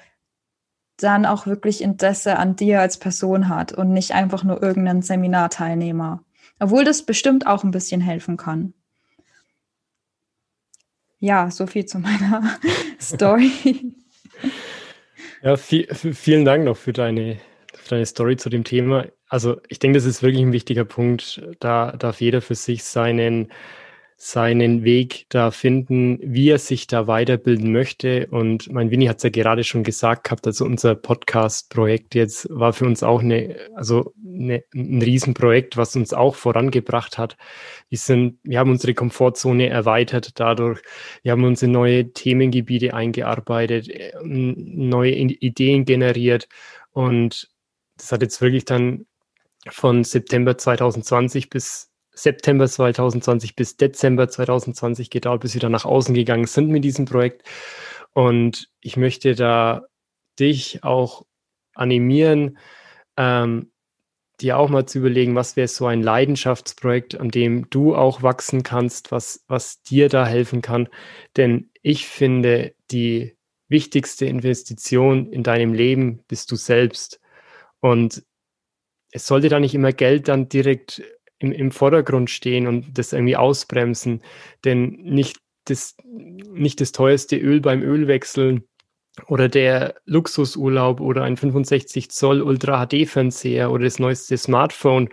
dann 0.98 1.26
auch 1.26 1.46
wirklich 1.46 1.82
Interesse 1.82 2.38
an 2.38 2.56
dir 2.56 2.82
als 2.82 2.98
Person 2.98 3.50
hat 3.50 3.72
und 3.72 3.94
nicht 3.94 4.12
einfach 4.14 4.44
nur 4.44 4.62
irgendeinen 4.62 5.02
Seminarteilnehmer. 5.02 6.24
Obwohl 6.60 6.84
das 6.84 7.06
bestimmt 7.06 7.46
auch 7.46 7.64
ein 7.64 7.72
bisschen 7.72 8.02
helfen 8.02 8.38
kann. 8.38 8.74
Ja, 11.20 11.50
so 11.52 11.68
viel 11.68 11.86
zu 11.86 12.00
meiner 12.00 12.58
Story. 13.02 13.52
Ja, 15.42 15.56
viel, 15.56 15.88
vielen 15.94 16.46
Dank 16.46 16.66
noch 16.66 16.78
für 16.78 16.94
deine, 16.94 17.38
für 17.74 17.90
deine 17.90 18.06
Story 18.06 18.38
zu 18.38 18.50
dem 18.50 18.64
Thema. 18.64 19.06
Also 19.30 19.60
ich 19.68 19.80
denke, 19.80 19.98
das 19.98 20.06
ist 20.06 20.24
wirklich 20.24 20.42
ein 20.42 20.52
wichtiger 20.52 20.86
Punkt. 20.86 21.42
Da 21.60 21.92
darf 21.94 22.22
jeder 22.22 22.42
für 22.42 22.56
sich 22.56 22.84
seinen 22.84 23.52
seinen 24.20 24.84
Weg 24.84 25.28
da 25.30 25.52
finden, 25.52 26.18
wie 26.24 26.50
er 26.50 26.58
sich 26.58 26.88
da 26.88 27.06
weiterbilden 27.06 27.72
möchte. 27.72 28.26
Und 28.32 28.68
mein 28.72 28.90
Winnie 28.90 29.10
hat 29.10 29.18
es 29.18 29.24
ja 29.24 29.30
gerade 29.30 29.64
schon 29.64 29.84
gesagt 29.84 30.24
gehabt, 30.24 30.48
also 30.48 30.66
unser 30.66 30.96
Podcast-Projekt 30.96 32.16
jetzt 32.16 32.48
war 32.50 32.74
für 32.74 32.86
uns 32.86 33.04
auch 33.04 33.22
eine, 33.22 33.56
also 33.76 34.16
eine, 34.26 34.64
ein 34.74 35.04
Riesenprojekt, 35.04 35.78
was 35.78 35.96
uns 35.96 36.14
auch 36.14 36.34
vorangebracht 36.34 37.20
hat. 37.20 37.38
Wir 37.90 38.00
sind, 38.00 38.40
wir 38.42 38.58
haben 38.58 38.72
unsere 38.72 38.96
Komfortzone 38.96 39.70
erweitert 39.70 40.40
dadurch. 40.40 40.82
Wir 41.22 41.34
haben 41.34 41.44
uns 41.44 41.62
in 41.62 41.72
neue 41.72 42.12
Themengebiete 42.12 42.96
eingearbeitet, 42.96 43.88
neue 44.24 45.12
Ideen 45.12 45.86
generiert. 45.86 46.50
Und 46.90 47.50
das 47.98 48.12
hat 48.12 48.24
jetzt 48.24 48.42
wirklich 48.42 48.66
dann 48.66 49.06
von 49.70 50.04
September 50.04 50.58
2020 50.58 51.52
bis 51.52 51.92
September 52.18 52.68
2020 52.68 53.56
bis 53.56 53.78
Dezember 53.78 54.28
2020 54.28 55.10
gedauert, 55.10 55.42
bis 55.42 55.54
wir 55.54 55.62
dann 55.62 55.72
nach 55.72 55.86
außen 55.86 56.16
gegangen 56.16 56.48
sind 56.48 56.70
mit 56.70 56.84
diesem 56.84 57.06
Projekt. 57.06 57.48
Und 58.14 58.70
ich 58.82 58.98
möchte 58.98 59.36
da 59.36 59.86
dich 60.40 60.84
auch 60.84 61.26
animieren, 61.76 62.58
ähm, 63.18 63.72
dir 64.42 64.58
auch 64.58 64.70
mal 64.70 64.86
zu 64.86 65.00
überlegen, 65.00 65.36
was 65.36 65.56
wäre 65.56 65.68
so 65.68 65.86
ein 65.88 66.02
Leidenschaftsprojekt, 66.02 67.20
an 67.20 67.30
dem 67.30 67.70
du 67.70 67.96
auch 67.96 68.24
wachsen 68.24 68.64
kannst, 68.64 69.12
was, 69.12 69.44
was 69.48 69.82
dir 69.82 70.10
da 70.10 70.26
helfen 70.26 70.62
kann. 70.62 70.90
Denn 71.38 71.70
ich 71.82 72.08
finde, 72.08 72.74
die 72.92 73.36
wichtigste 73.68 74.26
Investition 74.26 75.32
in 75.32 75.44
deinem 75.44 75.74
Leben 75.74 76.24
bist 76.28 76.52
du 76.52 76.56
selbst. 76.56 77.20
Und 77.80 78.24
es 79.12 79.28
sollte 79.28 79.50
da 79.50 79.60
nicht 79.60 79.76
immer 79.76 79.92
Geld 79.92 80.28
dann 80.28 80.50
direkt 80.50 81.02
im, 81.40 81.52
im 81.52 81.72
Vordergrund 81.72 82.30
stehen 82.30 82.68
und 82.68 82.98
das 82.98 83.14
irgendwie 83.14 83.36
ausbremsen. 83.36 84.22
Denn 84.66 85.00
nicht 85.04 85.38
das, 85.66 85.96
nicht 86.06 86.82
das 86.82 86.92
teuerste 86.92 87.38
Öl 87.38 87.62
beim 87.62 87.82
Ölwechseln 87.82 88.64
oder 89.28 89.50
der 89.50 89.96
Luxusurlaub 90.06 91.00
oder 91.00 91.24
ein 91.24 91.38
65 91.38 92.12
Zoll 92.12 92.42
Ultra 92.42 92.86
HD-Fernseher 92.86 93.72
oder 93.72 93.84
das 93.84 94.00
neueste 94.00 94.38
Smartphone 94.38 95.10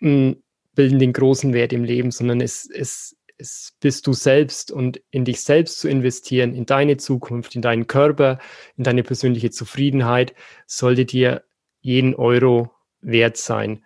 hm, 0.00 0.42
bilden 0.74 0.98
den 0.98 1.12
großen 1.12 1.52
Wert 1.52 1.72
im 1.72 1.84
Leben, 1.84 2.10
sondern 2.10 2.40
es, 2.40 2.68
es, 2.68 3.16
es 3.38 3.76
bist 3.80 4.06
du 4.06 4.12
selbst 4.12 4.72
und 4.72 5.00
in 5.10 5.24
dich 5.24 5.40
selbst 5.40 5.78
zu 5.78 5.88
investieren, 5.88 6.54
in 6.54 6.66
deine 6.66 6.96
Zukunft, 6.96 7.54
in 7.54 7.62
deinen 7.62 7.86
Körper, 7.86 8.38
in 8.76 8.84
deine 8.84 9.04
persönliche 9.04 9.50
Zufriedenheit, 9.50 10.34
sollte 10.66 11.04
dir 11.04 11.44
jeden 11.80 12.14
Euro 12.14 12.72
wert 13.00 13.36
sein. 13.36 13.84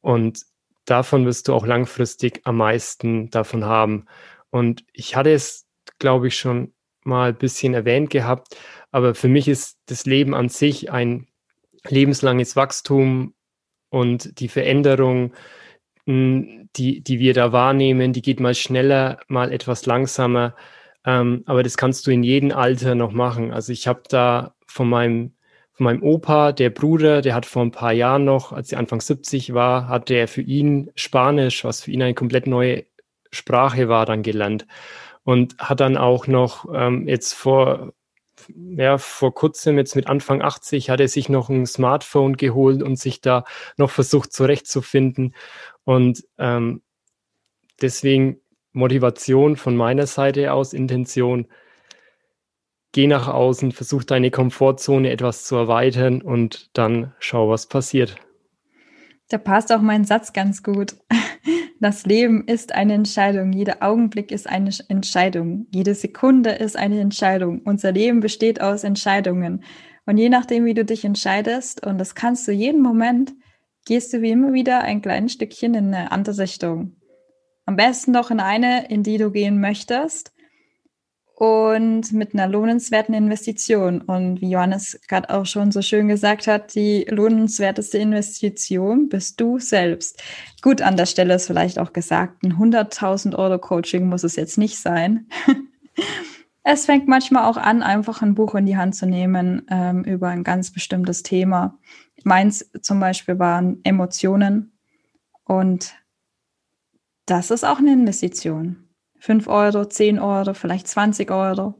Und 0.00 0.42
davon 0.90 1.26
wirst 1.26 1.48
du 1.48 1.54
auch 1.54 1.66
langfristig 1.66 2.40
am 2.44 2.56
meisten 2.56 3.30
davon 3.30 3.64
haben. 3.64 4.06
Und 4.50 4.84
ich 4.92 5.16
hatte 5.16 5.30
es, 5.30 5.66
glaube 5.98 6.28
ich, 6.28 6.36
schon 6.36 6.72
mal 7.04 7.30
ein 7.30 7.36
bisschen 7.38 7.74
erwähnt 7.74 8.10
gehabt, 8.10 8.56
aber 8.90 9.14
für 9.14 9.28
mich 9.28 9.48
ist 9.48 9.78
das 9.86 10.06
Leben 10.06 10.34
an 10.34 10.48
sich 10.48 10.90
ein 10.90 11.26
lebenslanges 11.86 12.56
Wachstum 12.56 13.34
und 13.90 14.40
die 14.40 14.48
Veränderung, 14.48 15.32
hm, 16.06 16.68
die, 16.76 17.02
die 17.02 17.18
wir 17.18 17.34
da 17.34 17.52
wahrnehmen, 17.52 18.12
die 18.12 18.22
geht 18.22 18.40
mal 18.40 18.54
schneller, 18.54 19.20
mal 19.28 19.52
etwas 19.52 19.86
langsamer. 19.86 20.54
Ähm, 21.04 21.42
aber 21.46 21.62
das 21.62 21.76
kannst 21.76 22.06
du 22.06 22.10
in 22.10 22.22
jedem 22.22 22.52
Alter 22.52 22.94
noch 22.94 23.12
machen. 23.12 23.52
Also 23.52 23.72
ich 23.72 23.86
habe 23.86 24.02
da 24.08 24.54
von 24.66 24.88
meinem 24.88 25.34
von 25.78 25.84
meinem 25.84 26.02
Opa, 26.02 26.50
der 26.50 26.70
Bruder, 26.70 27.22
der 27.22 27.36
hat 27.36 27.46
vor 27.46 27.62
ein 27.62 27.70
paar 27.70 27.92
Jahren 27.92 28.24
noch, 28.24 28.50
als 28.52 28.72
er 28.72 28.80
Anfang 28.80 29.00
70 29.00 29.54
war, 29.54 29.86
hatte 29.88 30.14
er 30.14 30.26
für 30.26 30.42
ihn 30.42 30.90
Spanisch, 30.96 31.62
was 31.64 31.82
für 31.82 31.92
ihn 31.92 32.02
eine 32.02 32.14
komplett 32.14 32.48
neue 32.48 32.84
Sprache 33.30 33.88
war, 33.88 34.04
dann 34.04 34.24
gelernt. 34.24 34.66
Und 35.22 35.56
hat 35.58 35.78
dann 35.78 35.96
auch 35.96 36.26
noch 36.26 36.66
ähm, 36.74 37.06
jetzt 37.06 37.32
vor 37.32 37.92
ja, 38.48 38.98
vor 38.98 39.34
kurzem, 39.34 39.78
jetzt 39.78 39.94
mit 39.94 40.08
Anfang 40.08 40.42
80, 40.42 40.90
hat 40.90 41.00
er 41.00 41.08
sich 41.08 41.28
noch 41.28 41.48
ein 41.48 41.66
Smartphone 41.66 42.36
geholt 42.36 42.82
und 42.82 42.98
sich 42.98 43.20
da 43.20 43.44
noch 43.76 43.90
versucht 43.90 44.32
zurechtzufinden. 44.32 45.34
Und 45.84 46.24
ähm, 46.38 46.82
deswegen 47.80 48.40
Motivation 48.72 49.56
von 49.56 49.76
meiner 49.76 50.06
Seite 50.06 50.52
aus, 50.52 50.72
Intention, 50.72 51.46
geh 52.92 53.06
nach 53.06 53.28
außen, 53.28 53.72
versuch 53.72 54.04
deine 54.04 54.30
Komfortzone 54.30 55.10
etwas 55.10 55.44
zu 55.44 55.56
erweitern 55.56 56.22
und 56.22 56.70
dann 56.76 57.14
schau, 57.18 57.48
was 57.48 57.66
passiert. 57.66 58.16
Da 59.28 59.38
passt 59.38 59.72
auch 59.72 59.82
mein 59.82 60.04
Satz 60.04 60.32
ganz 60.32 60.62
gut. 60.62 60.96
Das 61.80 62.04
Leben 62.06 62.44
ist 62.44 62.74
eine 62.74 62.94
Entscheidung. 62.94 63.52
Jeder 63.52 63.84
Augenblick 63.84 64.32
ist 64.32 64.48
eine 64.48 64.70
Entscheidung. 64.88 65.68
Jede 65.72 65.94
Sekunde 65.94 66.50
ist 66.50 66.76
eine 66.76 66.98
Entscheidung. 66.98 67.62
Unser 67.64 67.92
Leben 67.92 68.18
besteht 68.18 68.60
aus 68.60 68.82
Entscheidungen. 68.82 69.62
Und 70.04 70.18
je 70.18 70.28
nachdem, 70.28 70.64
wie 70.64 70.74
du 70.74 70.84
dich 70.84 71.04
entscheidest, 71.04 71.86
und 71.86 71.98
das 71.98 72.16
kannst 72.16 72.48
du 72.48 72.52
jeden 72.52 72.82
Moment, 72.82 73.32
gehst 73.86 74.12
du 74.12 74.22
wie 74.22 74.30
immer 74.30 74.52
wieder 74.52 74.80
ein 74.80 75.02
kleines 75.02 75.34
Stückchen 75.34 75.74
in 75.74 75.94
eine 75.94 76.10
andere 76.10 76.36
Richtung. 76.36 76.96
Am 77.64 77.76
besten 77.76 78.12
doch 78.12 78.32
in 78.32 78.40
eine, 78.40 78.88
in 78.88 79.04
die 79.04 79.18
du 79.18 79.30
gehen 79.30 79.60
möchtest 79.60 80.32
und 81.38 82.12
mit 82.12 82.34
einer 82.34 82.48
lohnenswerten 82.48 83.14
Investition. 83.14 84.00
Und 84.00 84.40
wie 84.40 84.50
Johannes 84.50 84.98
gerade 85.06 85.30
auch 85.30 85.46
schon 85.46 85.70
so 85.70 85.82
schön 85.82 86.08
gesagt 86.08 86.48
hat, 86.48 86.74
die 86.74 87.06
lohnenswerteste 87.08 87.96
Investition 87.96 89.08
bist 89.08 89.40
du 89.40 89.60
selbst. 89.60 90.20
Gut, 90.62 90.82
an 90.82 90.96
der 90.96 91.06
Stelle 91.06 91.34
ist 91.34 91.46
vielleicht 91.46 91.78
auch 91.78 91.92
gesagt, 91.92 92.42
ein 92.42 92.54
100.000 92.54 93.36
Euro 93.36 93.60
Coaching 93.60 94.08
muss 94.08 94.24
es 94.24 94.34
jetzt 94.34 94.58
nicht 94.58 94.80
sein. 94.80 95.28
es 96.64 96.86
fängt 96.86 97.06
manchmal 97.06 97.44
auch 97.44 97.56
an, 97.56 97.84
einfach 97.84 98.20
ein 98.20 98.34
Buch 98.34 98.56
in 98.56 98.66
die 98.66 98.76
Hand 98.76 98.96
zu 98.96 99.06
nehmen 99.06 99.62
ähm, 99.70 100.02
über 100.02 100.30
ein 100.30 100.42
ganz 100.42 100.72
bestimmtes 100.72 101.22
Thema. 101.22 101.78
Meins 102.24 102.68
zum 102.82 102.98
Beispiel 102.98 103.38
waren 103.38 103.78
Emotionen 103.84 104.72
und 105.44 105.94
das 107.26 107.52
ist 107.52 107.62
auch 107.62 107.78
eine 107.78 107.92
Investition. 107.92 108.87
5 109.20 109.48
Euro, 109.48 109.84
10 109.84 110.18
Euro, 110.18 110.54
vielleicht 110.54 110.88
20 110.88 111.30
Euro. 111.30 111.74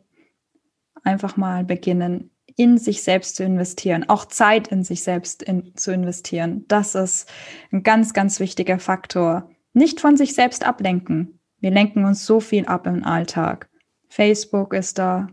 Einfach 1.04 1.36
mal 1.36 1.64
beginnen, 1.64 2.30
in 2.56 2.76
sich 2.76 3.02
selbst 3.02 3.36
zu 3.36 3.44
investieren, 3.44 4.08
auch 4.08 4.24
Zeit 4.24 4.68
in 4.68 4.82
sich 4.82 5.04
selbst 5.04 5.44
in, 5.44 5.76
zu 5.76 5.92
investieren. 5.92 6.64
Das 6.66 6.96
ist 6.96 7.30
ein 7.70 7.84
ganz, 7.84 8.12
ganz 8.12 8.40
wichtiger 8.40 8.80
Faktor. 8.80 9.48
Nicht 9.72 10.00
von 10.00 10.16
sich 10.16 10.34
selbst 10.34 10.66
ablenken. 10.66 11.38
Wir 11.60 11.70
lenken 11.70 12.04
uns 12.04 12.26
so 12.26 12.40
viel 12.40 12.66
ab 12.66 12.86
im 12.88 13.04
Alltag. 13.04 13.68
Facebook 14.08 14.74
ist 14.74 14.98
da, 14.98 15.28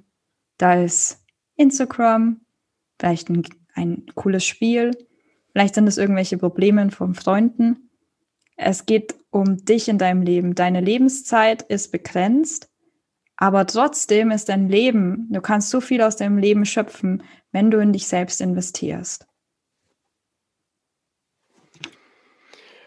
da 0.58 0.84
ist 0.84 1.24
Instagram, 1.56 2.42
vielleicht 3.00 3.30
ein, 3.30 3.44
ein 3.74 4.06
cooles 4.14 4.46
Spiel, 4.46 4.92
vielleicht 5.52 5.76
sind 5.76 5.88
es 5.88 5.98
irgendwelche 5.98 6.38
Probleme 6.38 6.92
von 6.92 7.16
Freunden. 7.16 7.90
Es 8.56 8.86
geht 8.86 9.16
um 9.36 9.66
dich 9.66 9.90
in 9.90 9.98
deinem 9.98 10.22
Leben. 10.22 10.56
Deine 10.56 10.80
Lebenszeit 10.80 11.62
ist 11.64 11.92
begrenzt, 11.92 12.70
aber 13.36 13.68
trotzdem 13.68 14.32
ist 14.32 14.48
dein 14.48 14.70
Leben, 14.70 15.28
du 15.30 15.42
kannst 15.42 15.72
so 15.72 15.82
viel 15.82 16.02
aus 16.02 16.16
deinem 16.16 16.38
Leben 16.38 16.66
schöpfen, 16.66 17.22
wenn 17.52 17.70
du 17.70 17.80
in 17.80 17.92
dich 17.92 18.08
selbst 18.08 18.40
investierst. 18.40 19.28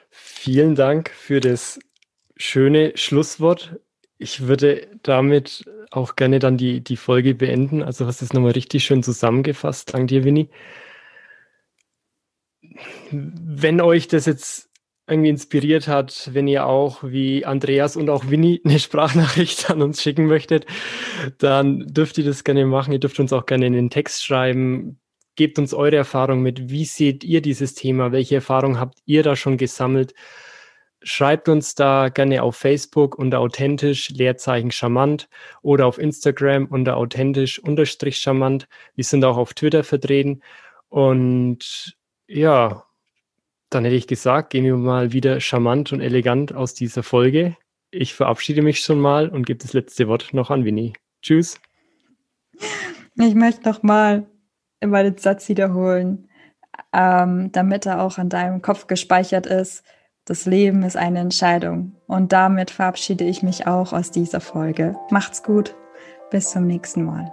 Vielen 0.08 0.74
Dank 0.74 1.10
für 1.10 1.40
das 1.40 1.78
schöne 2.38 2.96
Schlusswort. 2.96 3.78
Ich 4.16 4.46
würde 4.48 4.88
damit 5.02 5.70
auch 5.90 6.16
gerne 6.16 6.38
dann 6.38 6.56
die, 6.56 6.80
die 6.80 6.96
Folge 6.96 7.34
beenden. 7.34 7.82
Also 7.82 8.06
hast 8.06 8.22
du 8.22 8.24
es 8.24 8.32
nochmal 8.32 8.52
richtig 8.52 8.84
schön 8.84 9.02
zusammengefasst. 9.02 9.92
Dank 9.92 10.08
dir, 10.08 10.24
Winnie. 10.24 10.48
Wenn 13.10 13.82
euch 13.82 14.08
das 14.08 14.24
jetzt 14.24 14.67
irgendwie 15.08 15.30
inspiriert 15.30 15.88
hat, 15.88 16.30
wenn 16.32 16.48
ihr 16.48 16.66
auch 16.66 17.02
wie 17.02 17.44
Andreas 17.44 17.96
und 17.96 18.10
auch 18.10 18.28
Winnie 18.30 18.60
eine 18.64 18.78
Sprachnachricht 18.78 19.70
an 19.70 19.82
uns 19.82 20.02
schicken 20.02 20.26
möchtet, 20.26 20.66
dann 21.38 21.86
dürft 21.86 22.18
ihr 22.18 22.24
das 22.24 22.44
gerne 22.44 22.66
machen. 22.66 22.92
Ihr 22.92 23.00
dürft 23.00 23.18
uns 23.20 23.32
auch 23.32 23.46
gerne 23.46 23.66
in 23.66 23.72
den 23.72 23.90
Text 23.90 24.24
schreiben. 24.24 25.00
Gebt 25.36 25.58
uns 25.58 25.72
eure 25.72 25.96
Erfahrung 25.96 26.42
mit. 26.42 26.70
Wie 26.70 26.84
seht 26.84 27.24
ihr 27.24 27.40
dieses 27.42 27.74
Thema? 27.74 28.12
Welche 28.12 28.36
Erfahrung 28.36 28.78
habt 28.78 28.98
ihr 29.04 29.22
da 29.22 29.36
schon 29.36 29.56
gesammelt? 29.56 30.14
Schreibt 31.02 31.48
uns 31.48 31.76
da 31.76 32.08
gerne 32.08 32.42
auf 32.42 32.56
Facebook 32.56 33.16
unter 33.16 33.38
authentisch 33.38 34.10
Leerzeichen 34.10 34.72
charmant 34.72 35.28
oder 35.62 35.86
auf 35.86 35.98
Instagram 35.98 36.66
unter 36.66 36.96
authentisch 36.96 37.60
unterstrich 37.60 38.16
charmant. 38.16 38.66
Wir 38.96 39.04
sind 39.04 39.24
auch 39.24 39.36
auf 39.36 39.54
Twitter 39.54 39.84
vertreten. 39.84 40.42
Und 40.88 41.96
ja, 42.26 42.87
dann 43.70 43.84
hätte 43.84 43.96
ich 43.96 44.06
gesagt, 44.06 44.50
gehen 44.50 44.64
wir 44.64 44.76
mal 44.76 45.12
wieder 45.12 45.40
charmant 45.40 45.92
und 45.92 46.00
elegant 46.00 46.54
aus 46.54 46.74
dieser 46.74 47.02
Folge. 47.02 47.56
Ich 47.90 48.14
verabschiede 48.14 48.62
mich 48.62 48.80
schon 48.80 49.00
mal 49.00 49.28
und 49.28 49.46
gebe 49.46 49.58
das 49.58 49.72
letzte 49.72 50.08
Wort 50.08 50.32
noch 50.32 50.50
an 50.50 50.64
Winnie. 50.64 50.92
Tschüss. 51.22 51.60
Ich 53.16 53.34
möchte 53.34 53.68
noch 53.68 53.82
mal 53.82 54.26
immer 54.80 55.02
den 55.02 55.18
Satz 55.18 55.48
wiederholen, 55.48 56.28
ähm, 56.92 57.50
damit 57.52 57.86
er 57.86 58.02
auch 58.02 58.18
an 58.18 58.28
deinem 58.28 58.62
Kopf 58.62 58.86
gespeichert 58.86 59.46
ist. 59.46 59.84
Das 60.24 60.46
Leben 60.46 60.82
ist 60.82 60.96
eine 60.96 61.20
Entscheidung. 61.20 61.96
Und 62.06 62.32
damit 62.32 62.70
verabschiede 62.70 63.24
ich 63.24 63.42
mich 63.42 63.66
auch 63.66 63.92
aus 63.92 64.10
dieser 64.10 64.40
Folge. 64.40 64.96
Macht's 65.10 65.42
gut. 65.42 65.74
Bis 66.30 66.50
zum 66.50 66.66
nächsten 66.66 67.04
Mal. 67.04 67.32